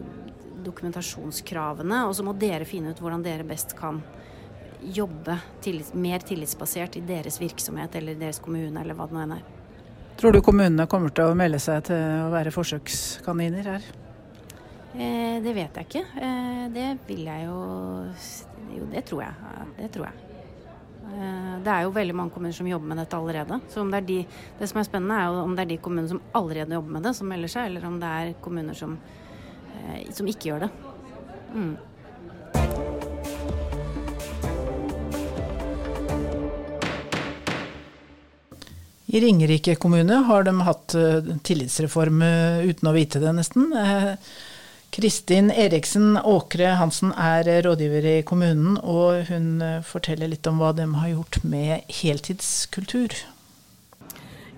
dokumentasjonskravene. 0.64 2.06
Og 2.08 2.16
så 2.16 2.26
må 2.26 2.36
dere 2.40 2.68
finne 2.70 2.94
ut 2.94 3.02
hvordan 3.04 3.26
dere 3.26 3.48
best 3.48 3.76
kan 3.78 4.02
jobbe 4.82 5.38
tillit, 5.62 5.94
mer 5.94 6.24
tillitsbasert 6.26 6.98
i 6.98 7.04
deres 7.06 7.38
virksomhet 7.42 7.96
eller 8.00 8.18
deres 8.18 8.42
kommune 8.42 8.82
eller 8.82 8.98
hva 8.98 9.10
det 9.10 9.18
nå 9.18 9.26
enn 9.26 9.36
er. 9.38 9.44
Tror 10.22 10.36
du 10.36 10.42
kommunene 10.46 10.88
kommer 10.90 11.14
til 11.16 11.32
å 11.32 11.38
melde 11.38 11.60
seg 11.62 11.86
til 11.90 11.98
å 11.98 12.32
være 12.34 12.54
forsøkskaniner 12.54 13.70
her? 13.74 13.86
Eh, 14.92 15.38
det 15.44 15.54
vet 15.56 15.78
jeg 15.80 15.88
ikke. 15.88 16.04
Eh, 16.20 16.66
det 16.74 16.90
vil 17.08 17.24
jeg 17.30 17.48
jo 17.48 17.62
Jo, 18.72 18.86
det 18.92 19.06
tror 19.08 19.26
jeg. 19.26 19.56
Det 19.78 19.90
tror 19.92 20.08
jeg. 20.08 20.31
Eh, 21.12 21.56
det 21.64 21.72
er 21.72 21.86
jo 21.86 21.94
veldig 21.96 22.16
mange 22.16 22.34
kommuner 22.34 22.56
som 22.56 22.68
jobber 22.70 22.88
med 22.94 23.02
dette 23.02 23.18
allerede. 23.18 23.60
Så 23.70 23.84
det, 23.92 24.02
de, 24.08 24.20
det, 24.60 24.70
som 24.70 24.80
er 24.80 24.88
spennende, 24.88 25.20
er 25.20 25.40
om 25.44 25.56
det 25.56 25.66
er 25.66 25.72
de 25.74 25.80
kommunene 25.84 26.12
som 26.14 26.22
allerede 26.38 26.78
jobber 26.78 26.98
med 26.98 27.08
det, 27.08 27.16
som 27.18 27.32
melder 27.32 27.52
seg, 27.52 27.70
eller 27.70 27.88
om 27.88 28.00
det 28.02 28.12
er 28.22 28.34
kommuner 28.44 28.78
som, 28.78 28.98
eh, 29.76 30.04
som 30.16 30.30
ikke 30.32 30.52
gjør 30.52 30.68
det. 30.68 30.72
Mm. 31.52 31.74
I 39.12 39.20
Ringerike 39.20 39.76
kommune 39.76 40.22
har 40.30 40.48
de 40.48 40.56
hatt 40.64 40.96
eh, 40.96 41.34
tillitsreform 41.44 42.24
uten 42.72 42.88
å 42.88 42.96
vite 42.96 43.20
det, 43.20 43.36
nesten. 43.36 43.68
Kristin 44.92 45.48
Eriksen 45.56 46.18
Åkre 46.18 46.74
Hansen 46.76 47.14
er 47.16 47.48
rådgiver 47.64 48.08
i 48.12 48.16
kommunen, 48.28 48.76
og 48.84 49.30
hun 49.30 49.62
eh, 49.64 49.78
forteller 49.88 50.28
litt 50.28 50.48
om 50.52 50.60
hva 50.60 50.74
de 50.76 50.90
har 51.00 51.14
gjort 51.14 51.38
med 51.48 51.88
heltidskultur. 52.02 53.16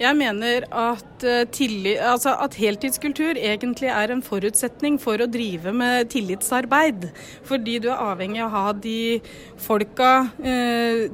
Jeg 0.02 0.18
mener 0.18 0.64
at, 0.74 1.24
eh, 1.24 1.44
tillit, 1.54 2.00
altså 2.02 2.32
at, 2.42 2.56
heltidskultur 2.58 3.38
egentlig 3.38 3.92
er 3.94 4.10
en 4.10 4.24
forutsetning 4.26 4.96
for 5.00 5.22
å 5.22 5.28
drive 5.30 5.70
med 5.70 6.10
tillitsarbeid. 6.10 7.12
Fordi 7.46 7.78
du 7.80 7.92
er 7.92 8.02
avhengig 8.02 8.42
av 8.42 8.50
å 8.50 8.56
ha 8.56 8.72
de 8.74 9.22
folka, 9.56 10.32
eh, 10.42 11.14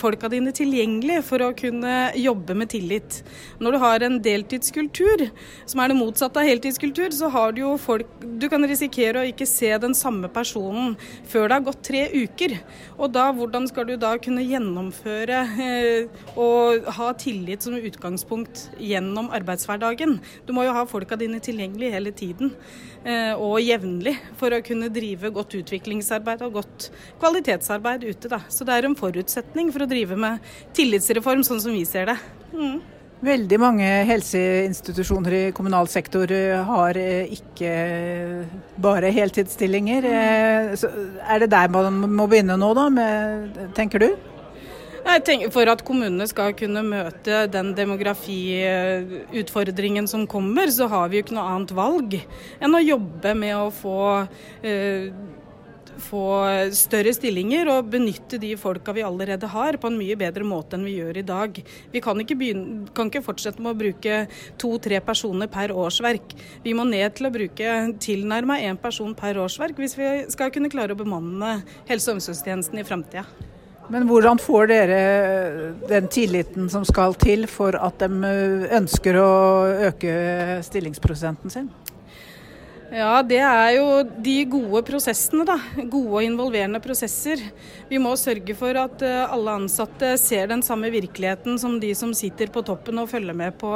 folka 0.00 0.30
dine 0.30 0.50
tilgjengelig 0.50 1.24
for 1.24 1.44
å 1.44 1.52
kunne 1.54 2.12
jobbe 2.16 2.56
med 2.56 2.70
tillit. 2.70 3.22
Når 3.60 3.72
du 3.72 3.78
har 3.78 4.02
en 4.02 4.18
deltidskultur, 4.18 5.30
som 5.66 5.80
er 5.80 5.88
det 5.88 6.00
motsatte 6.00 6.38
av 6.38 6.48
heltidskultur, 6.48 7.12
så 7.12 7.30
har 7.30 7.52
du 7.52 7.60
jo 7.60 7.76
folk 7.76 8.06
Du 8.38 8.48
kan 8.48 8.62
risikere 8.62 9.14
å 9.14 9.32
ikke 9.32 9.46
se 9.46 9.78
den 9.78 9.94
samme 9.94 10.28
personen 10.28 10.96
før 11.26 11.48
det 11.48 11.52
har 11.52 11.60
gått 11.60 11.82
tre 11.82 12.08
uker. 12.12 12.60
Og 12.98 13.12
da, 13.12 13.32
hvordan 13.32 13.66
skal 13.68 13.84
du 13.84 13.96
da 13.96 14.16
kunne 14.18 14.44
gjennomføre 14.44 15.38
eh, 15.58 16.06
og 16.36 16.84
ha 16.84 17.12
tillit 17.12 17.62
som 17.62 17.72
utgangspunkt 17.72 18.05
utgangspunkt 18.06 18.70
gjennom 18.78 19.30
arbeidshverdagen. 19.34 20.20
Du 20.46 20.52
må 20.54 20.64
jo 20.64 20.74
ha 20.74 20.86
folka 20.86 21.16
dine 21.16 21.40
tilgjengelig 21.40 21.92
hele 21.92 22.12
tiden 22.12 22.52
eh, 23.04 23.34
og 23.34 23.60
jevnlig 23.60 24.16
for 24.38 24.52
å 24.54 24.62
kunne 24.62 24.88
drive 24.88 25.32
godt 25.34 25.56
utviklingsarbeid 25.58 26.42
og 26.46 26.60
godt 26.60 26.90
kvalitetsarbeid 27.20 28.04
ute. 28.06 28.28
Da. 28.28 28.40
Så 28.48 28.64
det 28.64 28.76
er 28.76 28.86
en 28.86 28.96
forutsetning 28.98 29.72
for 29.72 29.84
å 29.84 29.90
drive 29.90 30.16
med 30.16 30.38
tillitsreform, 30.76 31.42
sånn 31.44 31.60
som 31.60 31.74
vi 31.74 31.84
ser 31.84 32.12
det. 32.12 32.20
Mm. 32.52 32.78
Veldig 33.26 33.58
mange 33.58 33.86
helseinstitusjoner 34.10 35.34
i 35.34 35.42
kommunal 35.56 35.88
sektor 35.88 36.30
eh, 36.30 36.62
har 36.68 37.00
eh, 37.00 37.32
ikke 37.34 37.74
bare 38.76 39.10
heltidsstillinger. 39.10 40.08
Så 40.78 40.92
er 41.26 41.42
det 41.42 41.50
der 41.50 41.72
man 41.74 42.00
må 42.06 42.28
begynne 42.30 42.58
nå, 42.60 42.72
da, 42.76 42.88
med, 42.92 43.62
tenker 43.74 44.04
du? 44.04 44.10
Tenker 45.26 45.50
For 45.54 45.66
at 45.70 45.84
kommunene 45.86 46.26
skal 46.28 46.54
kunne 46.58 46.82
møte 46.84 47.46
den 47.52 47.74
demografiutfordringen 47.78 50.06
som 50.10 50.26
kommer, 50.28 50.66
så 50.74 50.86
har 50.90 51.08
vi 51.08 51.16
jo 51.18 51.22
ikke 51.24 51.34
noe 51.38 51.50
annet 51.54 51.72
valg 51.76 52.10
enn 52.60 52.74
å 52.74 52.80
jobbe 52.82 53.34
med 53.38 53.54
å 53.56 53.70
få 53.74 54.26
eh, 54.66 55.06
få 56.02 56.22
større 56.76 57.12
stillinger 57.16 57.68
og 57.72 57.88
benytte 57.92 58.38
de 58.40 58.52
folka 58.60 58.94
vi 58.96 59.04
allerede 59.06 59.48
har, 59.52 59.78
på 59.80 59.90
en 59.90 59.98
mye 59.98 60.16
bedre 60.18 60.46
måte 60.46 60.76
enn 60.76 60.86
vi 60.86 60.96
gjør 60.98 61.20
i 61.20 61.26
dag. 61.26 61.60
Vi 61.92 62.02
kan 62.04 62.20
ikke, 62.20 62.38
begynne, 62.38 62.90
kan 62.96 63.10
ikke 63.10 63.24
fortsette 63.26 63.62
med 63.62 63.72
å 63.72 63.80
bruke 63.80 64.22
to-tre 64.60 65.00
personer 65.04 65.50
per 65.52 65.74
årsverk. 65.74 66.36
Vi 66.64 66.76
må 66.76 66.86
ned 66.88 67.16
til 67.16 67.30
å 67.30 67.34
bruke 67.34 67.76
tilnærma 68.02 68.60
én 68.68 68.80
person 68.80 69.16
per 69.16 69.40
årsverk 69.40 69.80
hvis 69.80 69.98
vi 69.98 70.14
skal 70.32 70.52
kunne 70.54 70.72
klare 70.72 70.96
å 70.96 71.00
bemanne 71.00 71.60
helse- 71.88 72.12
og 72.12 72.20
omsorgstjenesten 72.20 72.82
i 72.82 72.86
framtida. 72.86 73.26
Men 73.92 74.06
hvordan 74.08 74.40
får 74.42 74.70
dere 74.70 75.00
den 75.86 76.08
tilliten 76.10 76.70
som 76.72 76.84
skal 76.86 77.14
til 77.20 77.46
for 77.50 77.76
at 77.78 78.02
de 78.02 78.30
ønsker 78.78 79.18
å 79.20 79.32
øke 79.90 80.16
stillingsprosenten 80.66 81.52
sin? 81.52 81.68
Ja, 82.86 83.18
det 83.26 83.40
er 83.42 83.70
jo 83.74 83.86
de 84.22 84.34
gode 84.46 84.80
prosessene, 84.86 85.42
da. 85.46 85.56
Gode 85.90 86.20
og 86.20 86.22
involverende 86.22 86.78
prosesser. 86.82 87.40
Vi 87.90 87.98
må 87.98 88.12
sørge 88.18 88.54
for 88.58 88.78
at 88.78 89.02
eh, 89.02 89.24
alle 89.26 89.56
ansatte 89.58 90.12
ser 90.22 90.46
den 90.52 90.62
samme 90.62 90.92
virkeligheten 90.94 91.58
som 91.58 91.80
de 91.82 91.90
som 91.98 92.14
sitter 92.14 92.52
på 92.54 92.62
toppen 92.66 93.02
og 93.02 93.10
følger 93.10 93.34
med 93.36 93.58
på 93.58 93.72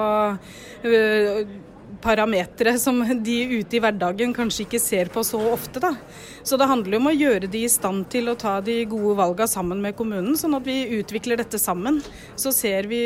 parametere 2.02 2.76
som 2.80 3.00
de 3.24 3.36
ute 3.60 3.76
i 3.76 3.80
hverdagen 3.82 4.32
kanskje 4.36 4.64
ikke 4.66 4.80
ser 4.82 5.10
på 5.12 5.24
så 5.26 5.40
ofte. 5.52 5.82
Da. 5.82 5.94
Så 6.42 6.58
det 6.60 6.68
handler 6.70 6.98
om 6.98 7.10
å 7.10 7.14
gjøre 7.14 7.50
de 7.50 7.64
i 7.66 7.72
stand 7.72 8.08
til 8.12 8.30
å 8.32 8.36
ta 8.38 8.58
de 8.64 8.78
gode 8.90 9.16
valgene 9.18 9.50
sammen 9.50 9.82
med 9.84 9.96
kommunen, 9.98 10.36
sånn 10.38 10.56
at 10.58 10.66
vi 10.66 11.00
utvikler 11.00 11.40
dette 11.40 11.60
sammen. 11.60 12.00
Så 12.40 12.52
ser 12.56 12.88
vi 12.90 13.02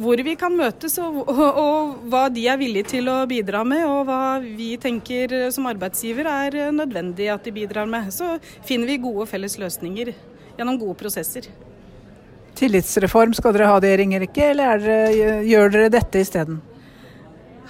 hvor 0.00 0.18
vi 0.26 0.34
kan 0.38 0.54
møtes 0.56 0.96
og, 0.98 1.20
og, 1.30 1.40
og, 1.46 1.98
hva 2.10 2.24
de 2.32 2.46
er 2.50 2.58
villige 2.58 2.96
til 2.96 3.10
å 3.12 3.20
bidra 3.30 3.62
med, 3.66 3.84
og 3.86 4.08
hva 4.08 4.40
vi 4.42 4.72
tenker 4.82 5.50
som 5.54 5.68
arbeidsgiver 5.70 6.26
er 6.26 6.60
nødvendig 6.74 7.30
at 7.30 7.46
de 7.46 7.54
bidrar 7.54 7.90
med. 7.90 8.10
Så 8.14 8.36
finner 8.66 8.90
vi 8.90 9.02
gode 9.02 9.28
felles 9.30 9.58
løsninger 9.60 10.14
gjennom 10.58 10.80
gode 10.80 10.98
prosesser. 11.04 11.46
Tillitsreform 12.58 13.32
skal 13.36 13.54
dere 13.54 13.70
ha 13.70 13.78
det, 13.80 13.94
Ringerike, 14.00 14.50
eller 14.52 14.82
dere, 14.82 15.38
gjør 15.46 15.72
dere 15.76 15.94
dette 15.94 16.24
isteden? 16.24 16.58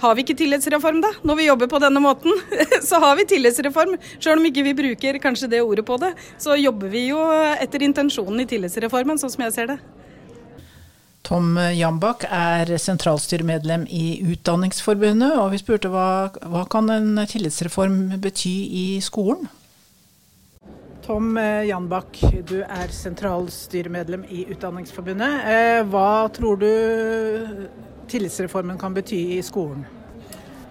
Har 0.01 0.15
vi 0.17 0.23
ikke 0.25 0.33
tillitsreform, 0.39 0.97
da? 1.03 1.11
Når 1.21 1.37
vi 1.37 1.45
jobber 1.45 1.69
på 1.69 1.79
denne 1.81 2.01
måten, 2.01 2.33
så 2.89 2.97
har 3.03 3.17
vi 3.19 3.27
tillitsreform. 3.29 3.97
Selv 4.17 4.39
om 4.39 4.47
ikke 4.49 4.63
vi 4.65 4.77
bruker 4.77 5.19
kanskje 5.21 5.51
det 5.51 5.61
ordet 5.61 5.85
på 5.85 5.99
det, 6.01 6.15
så 6.41 6.57
jobber 6.57 6.89
vi 6.89 7.05
jo 7.11 7.21
etter 7.61 7.85
intensjonen 7.85 8.41
i 8.41 8.47
tillitsreformen, 8.49 9.21
sånn 9.21 9.33
som 9.33 9.45
jeg 9.45 9.55
ser 9.57 9.75
det. 9.75 9.77
Tom 11.21 11.53
Jambak 11.77 12.25
er 12.25 12.73
sentralstyremedlem 12.81 13.85
i 13.93 14.17
Utdanningsforbundet, 14.33 15.37
og 15.37 15.53
vi 15.53 15.61
spurte 15.61 15.91
hva, 15.93 16.31
hva 16.49 16.65
kan 16.71 16.89
en 16.89 17.21
tillitsreform 17.29 18.17
bety 18.23 18.55
i 18.81 18.85
skolen? 19.05 19.45
Tom 21.05 21.37
Janbakk, 21.37 22.19
du 22.49 22.59
er 22.61 22.91
sentralstyremedlem 22.93 24.25
i 24.29 24.43
Utdanningsforbundet. 24.53 25.47
Eh, 25.49 25.79
hva 25.89 26.29
tror 26.33 26.59
du 26.61 26.67
tillitsreformen 28.11 28.79
kan 28.81 28.93
bety 28.93 29.21
i 29.37 29.41
skolen? 29.45 29.85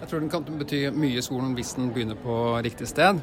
Jeg 0.01 0.09
tror 0.09 0.23
den 0.23 0.31
kan 0.33 0.45
bety 0.57 0.79
mye 0.97 1.19
i 1.19 1.21
skolen 1.21 1.51
hvis 1.53 1.75
den 1.77 1.91
begynner 1.93 2.17
på 2.17 2.35
riktig 2.65 2.87
sted. 2.89 3.19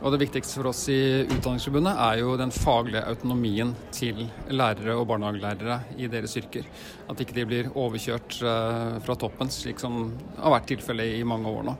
Og 0.00 0.12
Det 0.12 0.18
viktigste 0.24 0.58
for 0.58 0.68
oss 0.72 0.80
i 0.90 1.22
Utdanningsforbundet 1.22 2.00
er 2.02 2.18
jo 2.18 2.34
den 2.38 2.50
faglige 2.50 3.04
autonomien 3.06 3.70
til 3.94 4.24
lærere 4.50 4.96
og 4.98 5.06
barnehagelærere 5.12 5.78
i 6.02 6.10
deres 6.10 6.34
yrker. 6.36 6.66
At 7.08 7.22
ikke 7.22 7.36
de 7.36 7.46
blir 7.46 7.70
overkjørt 7.72 8.40
uh, 8.42 8.98
fra 9.06 9.16
toppen, 9.18 9.52
slik 9.54 9.78
som 9.82 10.00
har 10.40 10.56
vært 10.56 10.66
tilfellet 10.72 11.14
i 11.20 11.22
mange 11.26 11.52
år 11.52 11.68
nå. 11.70 11.76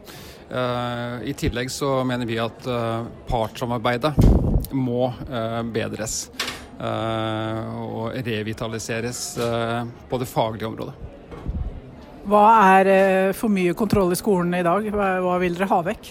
Uh, 0.46 1.26
I 1.26 1.34
tillegg 1.34 1.72
så 1.74 1.98
mener 2.06 2.30
vi 2.30 2.38
at 2.38 2.70
uh, 2.70 3.02
partssamarbeidet 3.26 4.14
må 4.74 5.10
bedres. 5.72 6.26
og 6.76 8.12
revitaliseres 8.26 9.20
på 10.10 10.18
det 10.20 10.28
faglige 10.28 10.68
området. 10.68 11.15
Hva 12.26 12.46
er 12.74 12.88
eh, 12.90 13.32
for 13.38 13.52
mye 13.52 13.74
kontroll 13.78 14.10
i 14.10 14.18
skolen 14.18 14.54
i 14.58 14.64
dag? 14.66 14.88
Hva 14.90 15.36
vil 15.42 15.54
dere 15.54 15.70
ha 15.70 15.82
vekk? 15.86 16.08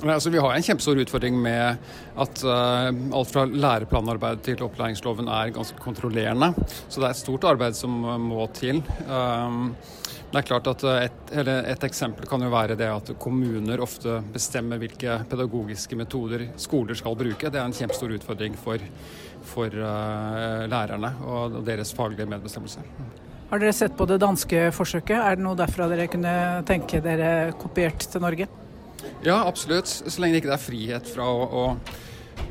Altså, 0.00 0.30
vi 0.32 0.40
har 0.40 0.54
en 0.56 0.64
kjempestor 0.64 0.98
utfordring 1.02 1.36
med 1.44 1.76
at 2.24 2.42
uh, 2.48 2.88
alt 2.88 3.30
fra 3.30 3.44
læreplanarbeid 3.44 4.40
til 4.46 4.64
opplæringsloven 4.64 5.28
er 5.28 5.52
ganske 5.52 5.76
kontrollerende. 5.82 6.54
Så 6.88 7.02
det 7.02 7.10
er 7.10 7.12
et 7.12 7.20
stort 7.20 7.44
arbeid 7.44 7.76
som 7.76 7.98
må 8.24 8.46
til. 8.56 8.80
Um, 9.04 9.74
det 10.30 10.40
er 10.40 10.48
klart 10.48 10.70
at 10.72 10.86
et, 10.88 11.32
et, 11.42 11.84
eksempel 11.84 12.26
kan 12.30 12.40
jo 12.46 12.50
være 12.52 12.78
det 12.80 12.88
at 12.88 13.12
kommuner 13.20 13.82
ofte 13.82 14.20
bestemmer 14.32 14.80
hvilke 14.80 15.20
pedagogiske 15.28 15.98
metoder 16.00 16.46
skoler 16.56 16.96
skal 16.96 17.18
bruke. 17.18 17.50
Det 17.50 17.60
er 17.60 17.66
en 17.66 17.76
kjempestor 17.76 18.14
utfordring 18.16 18.56
for, 18.56 18.80
for 19.52 19.68
uh, 19.68 20.64
lærerne 20.70 21.12
og 21.28 21.60
deres 21.66 21.92
faglige 21.98 22.30
medbestemmelse. 22.30 22.86
Har 23.50 23.58
dere 23.58 23.72
sett 23.74 23.96
på 23.98 24.06
det 24.06 24.20
danske 24.22 24.68
forsøket? 24.70 25.16
Er 25.18 25.34
det 25.34 25.42
noe 25.42 25.58
derfra 25.58 25.88
dere 25.90 26.06
kunne 26.06 26.32
tenke 26.68 27.00
dere 27.02 27.50
kopiert 27.58 28.04
til 28.06 28.22
Norge? 28.22 28.46
Ja, 29.26 29.40
absolutt. 29.42 29.90
Så 29.90 30.22
lenge 30.22 30.36
det 30.36 30.44
ikke 30.44 30.54
er 30.54 30.62
frihet 30.62 31.10
fra 31.10 31.26
å, 31.26 31.48
å 31.50 31.64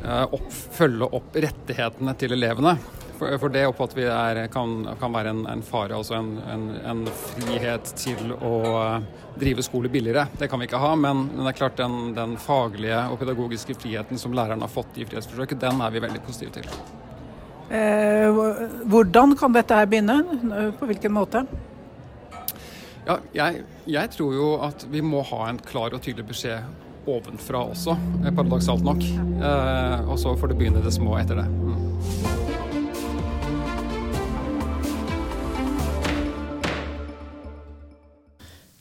eh, 0.04 0.26
opp, 0.36 0.50
følge 0.52 1.08
opp 1.16 1.40
rettighetene 1.40 2.18
til 2.20 2.36
elevene. 2.36 2.76
For, 3.16 3.32
for 3.40 3.56
det 3.56 3.64
oppfatter 3.70 4.02
vi 4.02 4.10
er, 4.12 4.42
kan, 4.52 4.76
kan, 5.00 5.16
være 5.16 5.32
en, 5.32 5.42
en 5.56 5.64
fare. 5.64 5.96
Altså 5.96 6.20
en, 6.20 6.34
en, 6.52 6.70
en, 6.92 7.08
frihet 7.16 7.96
til 8.00 8.36
å 8.36 8.56
eh, 8.84 9.26
drive 9.40 9.64
skole 9.64 9.92
billigere. 9.94 10.28
Det 10.36 10.52
kan 10.52 10.60
vi 10.60 10.68
ikke 10.68 10.84
ha. 10.84 10.98
Men, 11.00 11.30
men 11.32 11.46
det 11.46 11.54
er 11.54 11.62
klart 11.64 11.80
den, 11.80 12.12
den 12.18 12.36
faglige 12.44 13.06
og 13.08 13.24
pedagogiske 13.24 13.80
friheten 13.80 14.20
som 14.20 14.36
læreren 14.36 14.68
har 14.68 14.76
fått 14.76 15.00
i 15.00 15.08
frihetsforsøket, 15.08 15.64
den 15.64 15.80
er 15.80 15.96
vi 15.96 16.04
veldig 16.10 16.28
positive 16.28 16.60
til. 16.60 17.08
Eh, 17.70 18.30
hvordan 18.90 19.36
kan 19.38 19.54
dette 19.54 19.78
her 19.78 19.90
begynne? 19.90 20.22
På 20.80 20.90
hvilken 20.90 21.14
måte? 21.14 21.46
Ja, 23.06 23.18
jeg, 23.34 23.64
jeg, 23.90 24.12
tror 24.14 24.34
jo 24.34 24.52
at 24.66 24.86
vi 24.90 25.02
må 25.02 25.24
ha 25.26 25.48
en 25.50 25.58
klar 25.66 25.94
og 25.94 26.02
tydelig 26.06 26.28
beskjed 26.30 26.66
ovenfra 27.10 27.64
også, 27.72 27.96
eh, 28.26 28.34
paradoksalt 28.36 28.84
nok. 28.86 29.04
Eh, 29.04 30.10
og 30.10 30.20
så 30.20 30.36
får 30.38 30.52
det 30.52 30.60
begynne 30.60 30.84
det 30.84 30.94
små 30.94 31.18
etter 31.20 31.42
det. 31.42 31.48
Mm. 31.50 31.78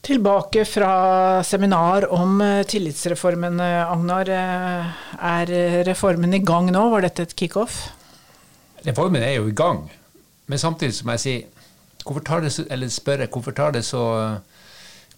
Tilbake 0.08 0.64
fra 0.64 1.42
seminar 1.44 2.08
om 2.12 2.40
eh, 2.40 2.64
tillitsreformen, 2.64 3.60
Agnar. 3.60 4.28
Er 4.28 5.52
reformen 5.88 6.34
i 6.34 6.44
gang 6.44 6.72
nå? 6.72 6.88
Var 6.94 7.08
dette 7.08 7.28
et 7.28 7.36
kickoff? 7.36 7.88
Reformen 8.88 9.22
er 9.22 9.36
jo 9.36 9.48
i 9.50 9.56
gang, 9.56 9.84
men 10.48 10.60
samtidig 10.60 10.96
som 10.96 11.10
jeg 11.12 11.24
si 11.24 11.36
hvorfor 12.04 12.24
tar 12.24 12.40
det 12.40 12.52
så, 12.54 12.64
eller 12.72 12.88
spørre, 12.88 13.28
hvorfor 13.28 13.56
tar 13.56 13.76
det 13.76 13.84
så 13.84 14.04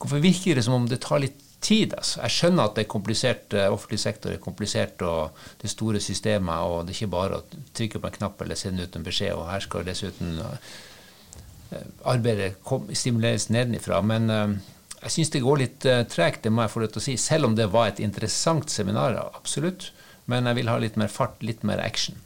Hvorfor 0.01 0.17
virker 0.25 0.57
det 0.57 0.63
som 0.65 0.75
om 0.79 0.87
det 0.89 1.03
tar 1.05 1.21
litt 1.21 1.43
tid? 1.61 1.93
Altså? 1.93 2.23
Jeg 2.23 2.33
skjønner 2.33 2.71
at 2.71 2.77
det 2.79 2.87
er 2.87 2.89
komplisert, 2.89 3.53
eh, 3.53 3.69
offentlig 3.69 3.99
sektor 4.01 4.33
er 4.33 4.41
komplisert, 4.41 5.03
og 5.05 5.37
det 5.61 5.69
er 5.69 5.75
store 5.75 6.01
systemer, 6.01 6.65
og 6.65 6.87
det 6.87 6.95
er 6.95 7.03
ikke 7.03 7.13
bare 7.13 7.41
å 7.41 7.59
trykke 7.77 8.01
på 8.01 8.09
en 8.09 8.17
knapp 8.17 8.41
eller 8.41 8.57
sende 8.57 8.87
ut 8.87 8.97
en 8.97 9.05
beskjed, 9.05 9.35
og 9.37 9.51
her 9.51 9.61
skal 9.61 9.85
dessuten 9.85 10.41
eh, 10.41 11.85
arbeidet 12.09 12.57
stimuleres 12.97 13.51
nedenifra. 13.53 14.01
Men 14.03 14.33
uh, 14.33 14.57
jeg 15.03 15.13
syns 15.15 15.35
det 15.37 15.45
går 15.45 15.61
litt 15.61 15.85
tregt, 16.11 16.43
det 16.43 16.51
må 16.51 16.65
jeg 16.65 16.73
få 16.73 16.81
lov 16.83 16.91
til 16.95 17.03
å 17.03 17.05
si. 17.05 17.19
Selv 17.21 17.47
om 17.47 17.55
det 17.55 17.69
var 17.71 17.93
et 17.93 18.01
interessant 18.03 18.73
seminar, 18.73 19.21
absolutt. 19.37 19.93
Men 20.27 20.49
jeg 20.49 20.59
vil 20.59 20.73
ha 20.73 20.81
litt 20.81 20.99
mer 20.99 21.13
fart, 21.13 21.39
litt 21.47 21.63
mer 21.63 21.79
action. 21.85 22.19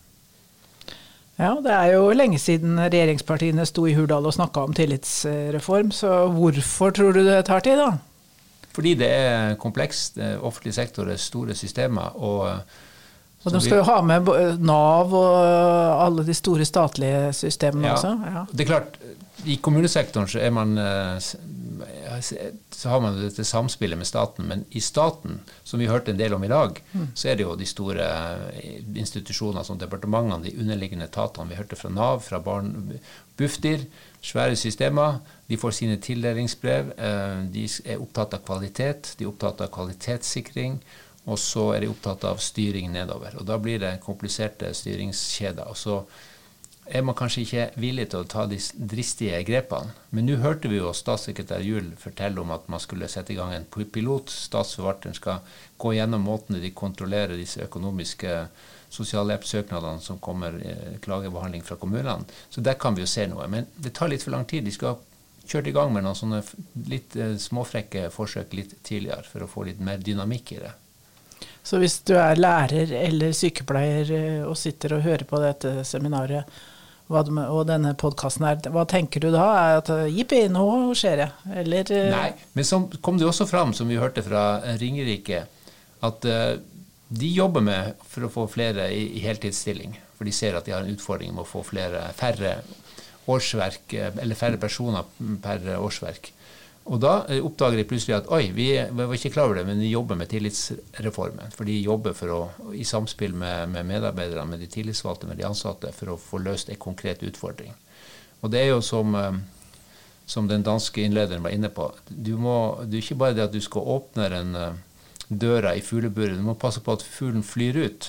Ja, 1.39 1.57
det 1.65 1.73
er 1.75 1.93
jo 1.97 2.13
lenge 2.15 2.39
siden 2.39 2.77
regjeringspartiene 2.79 3.65
sto 3.67 3.89
i 3.91 3.95
Hurdal 3.97 4.27
og 4.29 4.35
snakka 4.37 4.69
om 4.69 4.75
tillitsreform, 4.77 5.91
så 5.91 6.29
hvorfor 6.31 6.95
tror 6.95 7.13
du 7.17 7.25
det 7.27 7.41
tar 7.49 7.65
tid, 7.67 7.81
da? 7.81 7.89
Fordi 8.75 8.95
det 8.99 9.09
er 9.11 9.55
komplekst. 9.59 10.19
Offentlig 10.43 10.75
sektor 10.75 11.11
er 11.11 11.19
store 11.19 11.55
systemer. 11.55 12.15
og 12.15 12.61
Og 13.45 13.53
de 13.53 13.61
skal 13.61 13.77
jo 13.83 13.85
ha 13.87 14.01
med 14.03 14.27
Nav 14.65 15.13
og 15.15 16.07
alle 16.07 16.25
de 16.27 16.35
store 16.35 16.65
statlige 16.65 17.33
systemene 17.33 17.87
Ja. 17.89 17.93
også. 17.95 18.15
Ja. 18.25 18.45
Det 18.51 18.61
er 18.61 18.71
klart, 18.71 18.97
i 19.45 19.59
kommunesektoren 19.63 20.27
så 20.29 20.39
er 20.41 20.51
man 20.51 20.79
eh, 20.79 21.19
så 22.23 22.89
har 22.89 23.01
man 23.01 23.17
dette 23.21 23.45
samspillet 23.45 23.99
med 23.99 24.07
staten, 24.07 24.47
men 24.47 24.65
i 24.71 24.81
staten, 24.81 25.41
som 25.65 25.81
vi 25.81 25.87
hørte 25.87 26.11
en 26.13 26.19
del 26.19 26.35
om 26.35 26.45
i 26.45 26.49
dag, 26.49 26.81
så 27.15 27.29
er 27.29 27.37
det 27.37 27.43
jo 27.47 27.55
de 27.57 27.67
store 27.67 28.05
eh, 28.05 28.83
institusjonene 29.01 29.65
som 29.65 29.79
departementene, 29.79 30.45
de 30.45 30.57
underliggende 30.61 31.05
etatene. 31.09 31.49
Vi 31.51 31.57
hørte 31.59 31.77
fra 31.77 31.89
Nav, 31.91 32.21
fra 32.21 32.39
barn, 32.39 32.99
Bufdir, 33.37 33.87
svære 34.23 34.57
systemer. 34.57 35.21
De 35.49 35.57
får 35.57 35.71
sine 35.71 35.97
tildelingsbrev. 35.97 36.93
eh, 36.99 37.41
De 37.51 37.65
er 37.85 38.01
opptatt 38.01 38.35
av 38.35 38.45
kvalitet, 38.47 39.15
de 39.19 39.25
er 39.25 39.29
opptatt 39.33 39.61
av 39.61 39.73
kvalitetssikring. 39.75 40.81
Og 41.27 41.39
så 41.39 41.71
er 41.75 41.81
de 41.81 41.89
opptatt 41.89 42.25
av 42.29 42.37
styring 42.39 42.91
nedover. 42.93 43.39
Og 43.41 43.47
da 43.49 43.57
blir 43.59 43.79
det 43.81 44.01
kompliserte 44.05 44.75
styringskjeder. 44.75 45.65
Og 45.71 45.77
så 45.77 46.03
er 46.87 47.05
man 47.05 47.17
kanskje 47.17 47.43
ikke 47.45 47.65
villig 47.81 48.11
til 48.13 48.25
å 48.25 48.29
ta 48.29 48.45
de 48.49 48.59
dristige 48.77 49.41
grepene. 49.49 49.95
Men 50.13 50.29
nå 50.29 50.37
hørte 50.43 50.69
vi 50.69 50.77
jo 50.79 50.93
statssekretær 50.93 51.65
Juel 51.65 51.95
fortelle 52.01 52.43
om 52.43 52.53
at 52.53 52.69
man 52.69 52.83
skulle 52.83 53.09
sette 53.09 53.33
i 53.33 53.39
gang 53.39 53.55
en 53.57 53.65
pilot. 53.65 54.31
Statsforvalteren 54.31 55.17
skal 55.17 55.41
gå 55.81 55.95
gjennom 55.97 56.27
måtene 56.29 56.61
de 56.61 56.75
kontrollerer 56.77 57.41
disse 57.41 57.65
økonomiske 57.65 58.37
sosialhjelpssøknadene 58.95 60.05
som 60.05 60.21
kommer 60.23 60.61
i 60.61 60.99
klagebehandling 61.03 61.65
fra 61.65 61.79
kommunene. 61.81 62.29
Så 62.51 62.61
der 62.61 62.77
kan 62.79 62.95
vi 62.95 63.03
jo 63.03 63.11
se 63.11 63.27
noe. 63.31 63.49
Men 63.49 63.67
det 63.77 63.95
tar 63.97 64.13
litt 64.13 64.23
for 64.23 64.37
lang 64.37 64.45
tid. 64.51 64.67
De 64.69 64.75
skulle 64.75 64.95
ha 64.95 65.49
kjørt 65.49 65.73
i 65.73 65.75
gang 65.77 65.93
med 65.93 66.05
noen 66.05 66.19
sånne 66.19 66.43
litt 66.91 67.17
eh, 67.17 67.37
småfrekke 67.41 68.09
forsøk 68.13 68.55
litt 68.57 68.77
tidligere 68.85 69.25
for 69.29 69.45
å 69.45 69.51
få 69.51 69.67
litt 69.69 69.81
mer 69.85 70.05
dynamikk 70.05 70.55
i 70.57 70.61
det. 70.63 70.77
Så 71.65 71.81
hvis 71.81 71.99
du 72.05 72.15
er 72.21 72.37
lærer 72.37 72.93
eller 72.99 73.33
sykepleier 73.37 74.13
eh, 74.13 74.41
og 74.45 74.57
sitter 74.61 74.99
og 74.99 75.05
hører 75.09 75.27
på 75.29 75.41
dette 75.43 75.77
seminaret 75.89 76.63
og 77.13 77.67
denne 77.69 77.93
podkasten 78.01 78.47
her, 78.49 78.61
hva 78.73 78.87
tenker 78.89 79.21
du 79.21 79.29
da? 79.35 79.45
Er 79.61 79.81
at 79.83 79.91
eh, 79.93 80.07
jippi, 80.09 80.47
nå 80.49 80.95
skjer 80.97 81.21
det? 81.21 81.27
Eller 81.61 81.91
eh, 81.93 82.13
Nei, 82.13 82.31
men 82.57 82.65
så 82.65 82.81
kom 83.05 83.19
det 83.21 83.29
også 83.29 83.47
fram, 83.51 83.75
som 83.77 83.91
vi 83.93 84.01
hørte 84.01 84.25
fra 84.25 84.63
eh, 84.65 84.79
Ringerike, 84.81 85.45
at 86.05 86.25
de 86.25 87.29
jobber 87.33 87.63
med 87.65 88.01
for 88.09 88.27
å 88.27 88.33
få 88.33 88.43
flere 88.53 88.91
i, 88.93 89.21
heltidsstilling. 89.25 89.95
For 90.19 90.29
de 90.29 90.33
ser 90.37 90.57
at 90.57 90.67
de 90.67 90.75
har 90.75 90.85
en 90.85 90.93
utfordring 90.93 91.33
med 91.33 91.45
å 91.45 91.49
få 91.49 91.63
flere, 91.65 92.03
færre 92.17 92.59
årsverk, 93.31 93.95
eller 93.97 94.37
færre 94.37 94.61
personer 94.61 95.07
per 95.41 95.65
årsverk. 95.79 96.29
Og 96.85 97.01
da 97.01 97.15
eh, 97.33 97.41
oppdager 97.45 97.81
de 97.81 97.87
plutselig 97.89 98.19
at 98.19 98.29
oi, 98.35 98.51
vi, 98.53 98.69
var 98.77 99.15
ikke 99.17 99.33
klar 99.33 99.49
over 99.49 99.61
det, 99.61 99.65
men 99.69 99.81
vi 99.81 99.93
jobber 99.93 100.19
med 100.21 100.29
tillitsreformen. 100.29 101.55
For 101.57 101.69
de 101.69 101.79
jobber 101.81 102.17
for 102.17 102.35
å, 102.35 102.41
i 102.77 102.85
samspill 102.85 103.37
med, 103.41 103.73
med 103.73 103.89
medarbeiderne, 103.89 104.51
med 104.51 104.61
de 104.61 104.69
tillitsvalgte, 104.71 105.31
med 105.31 105.41
de 105.41 105.49
ansatte, 105.49 105.93
for 105.97 106.13
å 106.13 106.21
få 106.21 106.43
løst 106.45 106.69
en 106.69 106.81
konkret 106.81 107.25
utfordring. 107.25 107.73
Og 108.45 108.53
det 108.53 108.61
er 108.61 108.73
jo 108.75 108.83
som 108.85 109.17
eh, 109.19 109.43
som 110.25 110.47
den 110.49 110.63
danske 110.65 111.03
innlederen 111.05 111.43
var 111.45 111.53
inne 111.53 111.69
på. 111.69 111.91
Du 112.09 112.31
må, 112.41 112.81
det 112.89 112.97
er 112.97 113.03
ikke 113.03 113.19
bare 113.21 113.35
det 113.37 113.43
at 113.45 113.53
du 113.53 113.61
skal 113.61 113.91
åpne 113.93 114.29
den 114.33 114.55
eh, 114.57 114.79
døra 115.29 115.75
i 115.77 115.83
fugleburet, 115.85 116.39
du 116.39 116.47
må 116.47 116.55
passe 116.57 116.81
på 116.81 116.95
at 116.97 117.05
fuglen 117.05 117.45
flyr 117.45 117.77
ut. 117.85 118.07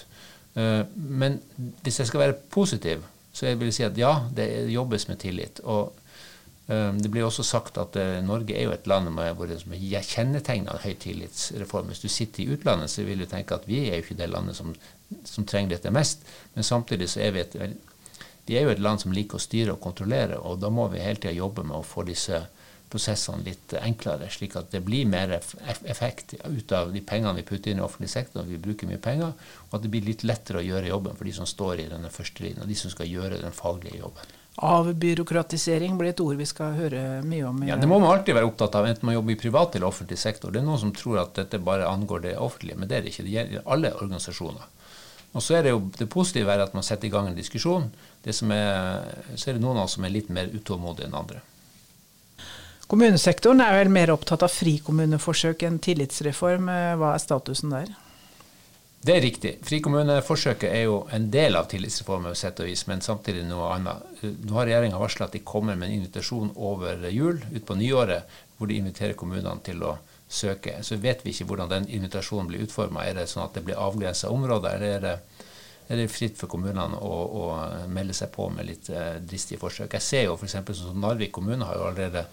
Men 0.56 1.42
hvis 1.84 2.00
jeg 2.00 2.08
skal 2.08 2.22
være 2.22 2.38
positiv, 2.52 3.02
så 3.36 3.50
jeg 3.50 3.60
vil 3.60 3.74
si 3.76 3.84
at 3.84 3.98
ja, 4.00 4.14
det 4.32 4.46
jobbes 4.72 5.10
med 5.10 5.20
tillit. 5.20 5.60
Og 5.68 5.92
det 6.66 7.12
blir 7.14 7.28
også 7.28 7.44
sagt 7.46 7.76
at 7.78 7.98
eh, 8.02 8.24
Norge 8.26 8.56
er 8.58 8.64
jo 8.66 8.74
et 8.74 8.88
land 8.90 9.12
med, 9.14 9.42
som 9.62 9.74
er 9.78 10.06
kjennetegna 10.06 10.74
av 10.74 10.82
høy 10.82 10.96
tillitsreform. 10.98 11.92
Hvis 11.92 12.02
du 12.02 12.10
sitter 12.10 12.44
i 12.44 12.48
utlandet, 12.56 12.90
så 12.90 13.06
vil 13.06 13.22
du 13.22 13.28
tenke 13.30 13.54
at 13.54 13.68
vi 13.70 13.84
er 13.86 14.00
jo 14.00 14.06
ikke 14.06 14.18
det 14.18 14.32
landet 14.32 14.58
som, 14.58 14.72
som 15.30 15.46
trenger 15.46 15.76
dette 15.76 15.94
mest. 15.94 16.26
Men 16.56 16.66
samtidig 16.66 17.12
så 17.14 17.22
er 17.28 17.36
vi 17.36 17.44
et 17.44 17.60
vi 18.46 18.60
er 18.60 18.68
jo 18.68 18.76
et 18.76 18.82
land 18.82 19.02
som 19.02 19.14
liker 19.14 19.40
å 19.40 19.42
styre 19.42 19.74
og 19.74 19.82
kontrollere, 19.82 20.38
og 20.38 20.60
da 20.62 20.70
må 20.70 20.86
vi 20.92 21.02
hele 21.02 21.18
tida 21.18 21.34
jobbe 21.34 21.64
med 21.66 21.80
å 21.80 21.86
få 21.86 22.04
disse 22.06 22.44
prosessene 22.94 23.42
litt 23.42 23.74
enklere, 23.80 24.30
slik 24.30 24.54
at 24.60 24.70
det 24.72 24.84
blir 24.86 25.08
mer 25.10 25.34
effekt 25.34 26.36
ut 26.46 26.76
av 26.78 26.94
de 26.94 27.02
pengene 27.02 27.40
vi 27.40 27.46
putter 27.48 27.74
inn 27.74 27.82
i 27.82 27.86
offentlig 27.86 28.12
sektor. 28.14 28.46
Vi 28.46 28.62
bruker 28.62 28.90
mye 28.90 29.02
penger, 29.02 29.34
og 29.66 29.74
at 29.74 29.84
det 29.84 29.92
blir 29.92 30.06
litt 30.06 30.24
lettere 30.28 30.62
å 30.62 30.66
gjøre 30.66 30.92
jobben 30.92 31.18
for 31.18 31.26
de 31.26 31.34
som 31.36 31.50
står 31.50 31.82
i 31.82 31.90
denne 31.90 32.14
første 32.14 32.46
linja, 32.46 32.70
de 32.70 32.78
som 32.78 32.94
skal 32.94 33.10
gjøre 33.10 33.42
den 33.42 33.56
faglige 33.56 34.04
jobben. 34.04 34.36
Avbyråkratisering 34.56 35.98
blir 36.00 36.14
et 36.14 36.22
ord 36.24 36.38
vi 36.40 36.46
skal 36.48 36.78
høre 36.78 37.00
mye 37.28 37.44
om. 37.50 37.58
Ja, 37.68 37.76
Det 37.76 37.90
må 37.92 37.98
man 38.00 38.14
alltid 38.14 38.38
være 38.38 38.48
opptatt 38.48 38.76
av, 38.80 38.86
enten 38.88 39.10
man 39.10 39.18
jobber 39.18 39.36
i 39.36 39.40
privat 39.40 39.76
eller 39.76 39.90
offentlig 39.90 40.18
sektor. 40.18 40.52
Det 40.52 40.62
er 40.62 40.68
noen 40.68 40.80
som 40.80 40.94
tror 40.96 41.20
at 41.26 41.34
dette 41.36 41.60
bare 41.60 41.90
angår 41.90 42.24
det 42.30 42.38
offentlige, 42.40 42.78
men 42.80 42.88
det 42.88 42.98
er 42.98 43.04
det 43.04 43.12
ikke. 43.12 43.26
Det 43.28 43.34
gjelder 43.36 43.68
alle 43.68 43.92
organisasjoner. 44.00 44.70
Og 45.36 45.44
så 45.44 45.58
er 45.58 45.66
det 45.66 45.74
jo 45.74 45.82
det 46.00 46.08
positive 46.08 46.54
er 46.54 46.64
at 46.64 46.74
man 46.78 46.86
setter 46.88 47.10
i 47.10 47.12
gang 47.12 47.28
en 47.28 47.36
diskusjon. 47.36 47.90
Det 48.24 48.32
som 48.36 48.52
er, 48.56 49.04
så 49.36 49.50
er 49.52 49.58
det 49.58 49.66
noen 49.66 49.82
av 49.82 49.90
oss 49.90 49.98
som 49.98 50.08
er 50.08 50.14
litt 50.16 50.32
mer 50.32 50.48
utålmodige 50.48 51.10
enn 51.10 51.20
andre. 51.20 51.42
Kommunesektoren 52.88 53.60
er 53.66 53.76
vel 53.82 53.92
mer 53.92 54.14
opptatt 54.14 54.46
av 54.46 54.54
frikommuneforsøk 54.54 55.66
enn 55.68 55.82
tillitsreform. 55.84 56.70
Eh, 56.70 56.96
Hva 57.02 57.16
er 57.16 57.24
statusen 57.24 57.74
der? 57.74 57.92
Det 59.06 59.14
er 59.14 59.22
riktig. 59.22 59.52
Frikommuneforsøket 59.62 60.72
er 60.72 60.88
jo 60.88 60.96
en 61.14 61.28
del 61.30 61.58
av 61.60 61.68
tillitsreformen, 61.70 62.34
sett 62.38 62.58
og 62.64 62.70
vis, 62.70 62.88
men 62.90 63.04
samtidig 63.06 63.44
noe 63.46 63.68
annet. 63.76 64.22
Nå 64.24 64.56
har 64.58 64.66
regjeringa 64.66 64.98
varsla 65.02 65.28
at 65.28 65.36
de 65.36 65.44
kommer 65.46 65.78
med 65.78 65.92
en 65.92 66.00
invitasjon 66.00 66.56
over 66.56 67.06
jul, 67.14 67.44
utpå 67.54 67.78
nyåret, 67.78 68.26
hvor 68.58 68.72
de 68.72 68.80
inviterer 68.80 69.14
kommunene 69.20 69.62
til 69.66 69.84
å 69.86 69.98
søke. 70.28 70.80
Så 70.82 70.98
vet 71.04 71.22
vi 71.26 71.36
ikke 71.36 71.46
hvordan 71.52 71.70
den 71.70 71.90
invitasjonen 72.00 72.50
blir 72.50 72.66
utforma. 72.66 73.06
Er 73.06 73.20
det 73.20 73.28
sånn 73.30 73.46
at 73.46 73.54
det 73.58 73.66
blir 73.68 73.78
avgrensa 73.78 74.32
områder, 74.34 74.78
eller 74.80 74.96
er 74.96 75.06
det, 75.06 75.44
er 75.86 76.02
det 76.02 76.08
fritt 76.10 76.40
for 76.40 76.50
kommunene 76.50 76.98
å, 76.98 77.20
å 77.42 77.44
melde 77.92 78.16
seg 78.18 78.32
på 78.34 78.48
med 78.54 78.70
litt 78.72 78.90
eh, 78.90 79.20
dristige 79.22 79.62
forsøk? 79.62 79.94
Jeg 80.00 80.08
ser 80.08 80.26
jo 80.26 80.38
f.eks. 80.40 80.58
sånn 80.80 81.04
Narvik 81.04 81.36
kommune 81.36 81.68
har 81.68 81.78
jo 81.78 81.86
allerede 81.92 82.26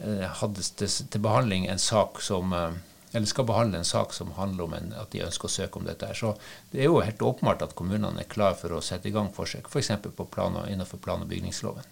eh, 0.00 0.24
hatt 0.40 0.64
til, 0.80 0.88
til 0.88 1.24
behandling 1.24 1.68
en 1.68 1.82
sak 1.82 2.22
som 2.24 2.56
eh, 2.56 2.80
eller 3.12 3.26
skal 3.26 3.46
behandle 3.48 3.78
en 3.78 3.88
sak 3.88 4.14
som 4.16 4.32
handler 4.36 4.64
om 4.64 4.76
en, 4.76 4.92
at 4.98 5.12
de 5.12 5.24
ønsker 5.26 5.48
å 5.48 5.52
søke 5.52 5.80
om 5.80 5.88
dette. 5.88 6.06
her. 6.06 6.14
Så 6.14 6.34
det 6.72 6.80
er 6.80 6.90
jo 6.90 7.00
helt 7.00 7.22
åpenbart 7.22 7.62
at 7.62 7.76
kommunene 7.78 8.24
er 8.24 8.30
klare 8.30 8.56
for 8.58 8.72
å 8.72 8.80
sette 8.84 9.08
i 9.08 9.14
gang 9.14 9.32
forsøk, 9.32 9.68
f.eks. 9.68 9.92
For 10.16 10.24
plan 10.24 10.56
og, 10.56 10.70
innenfor 10.72 10.98
plan- 11.02 11.22
og 11.22 11.28
bygningsloven. 11.28 11.84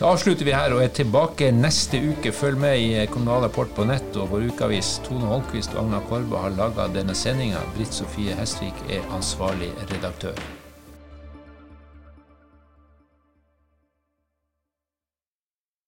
Da 0.00 0.08
avslutter 0.08 0.48
vi 0.48 0.54
her 0.56 0.72
og 0.72 0.80
er 0.80 0.92
tilbake 0.96 1.50
neste 1.52 2.00
uke. 2.00 2.32
Følg 2.32 2.60
med 2.62 2.78
i 2.80 3.02
Kommunal 3.12 3.44
Rapport 3.44 3.74
på 3.76 3.84
nett 3.84 4.16
og 4.16 4.30
vår 4.32 4.48
ukeavis. 4.48 4.94
Tone 5.04 5.28
Holmquist 5.28 5.76
og 5.76 5.82
Agna 5.84 6.00
Korbe 6.08 6.40
har 6.40 6.56
laga 6.56 6.88
denne 6.94 7.16
sendinga. 7.16 7.60
Britt 7.76 7.92
Sofie 7.96 8.38
Hestvik 8.38 8.80
er 8.88 9.04
ansvarlig 9.12 9.68
redaktør. 9.92 10.40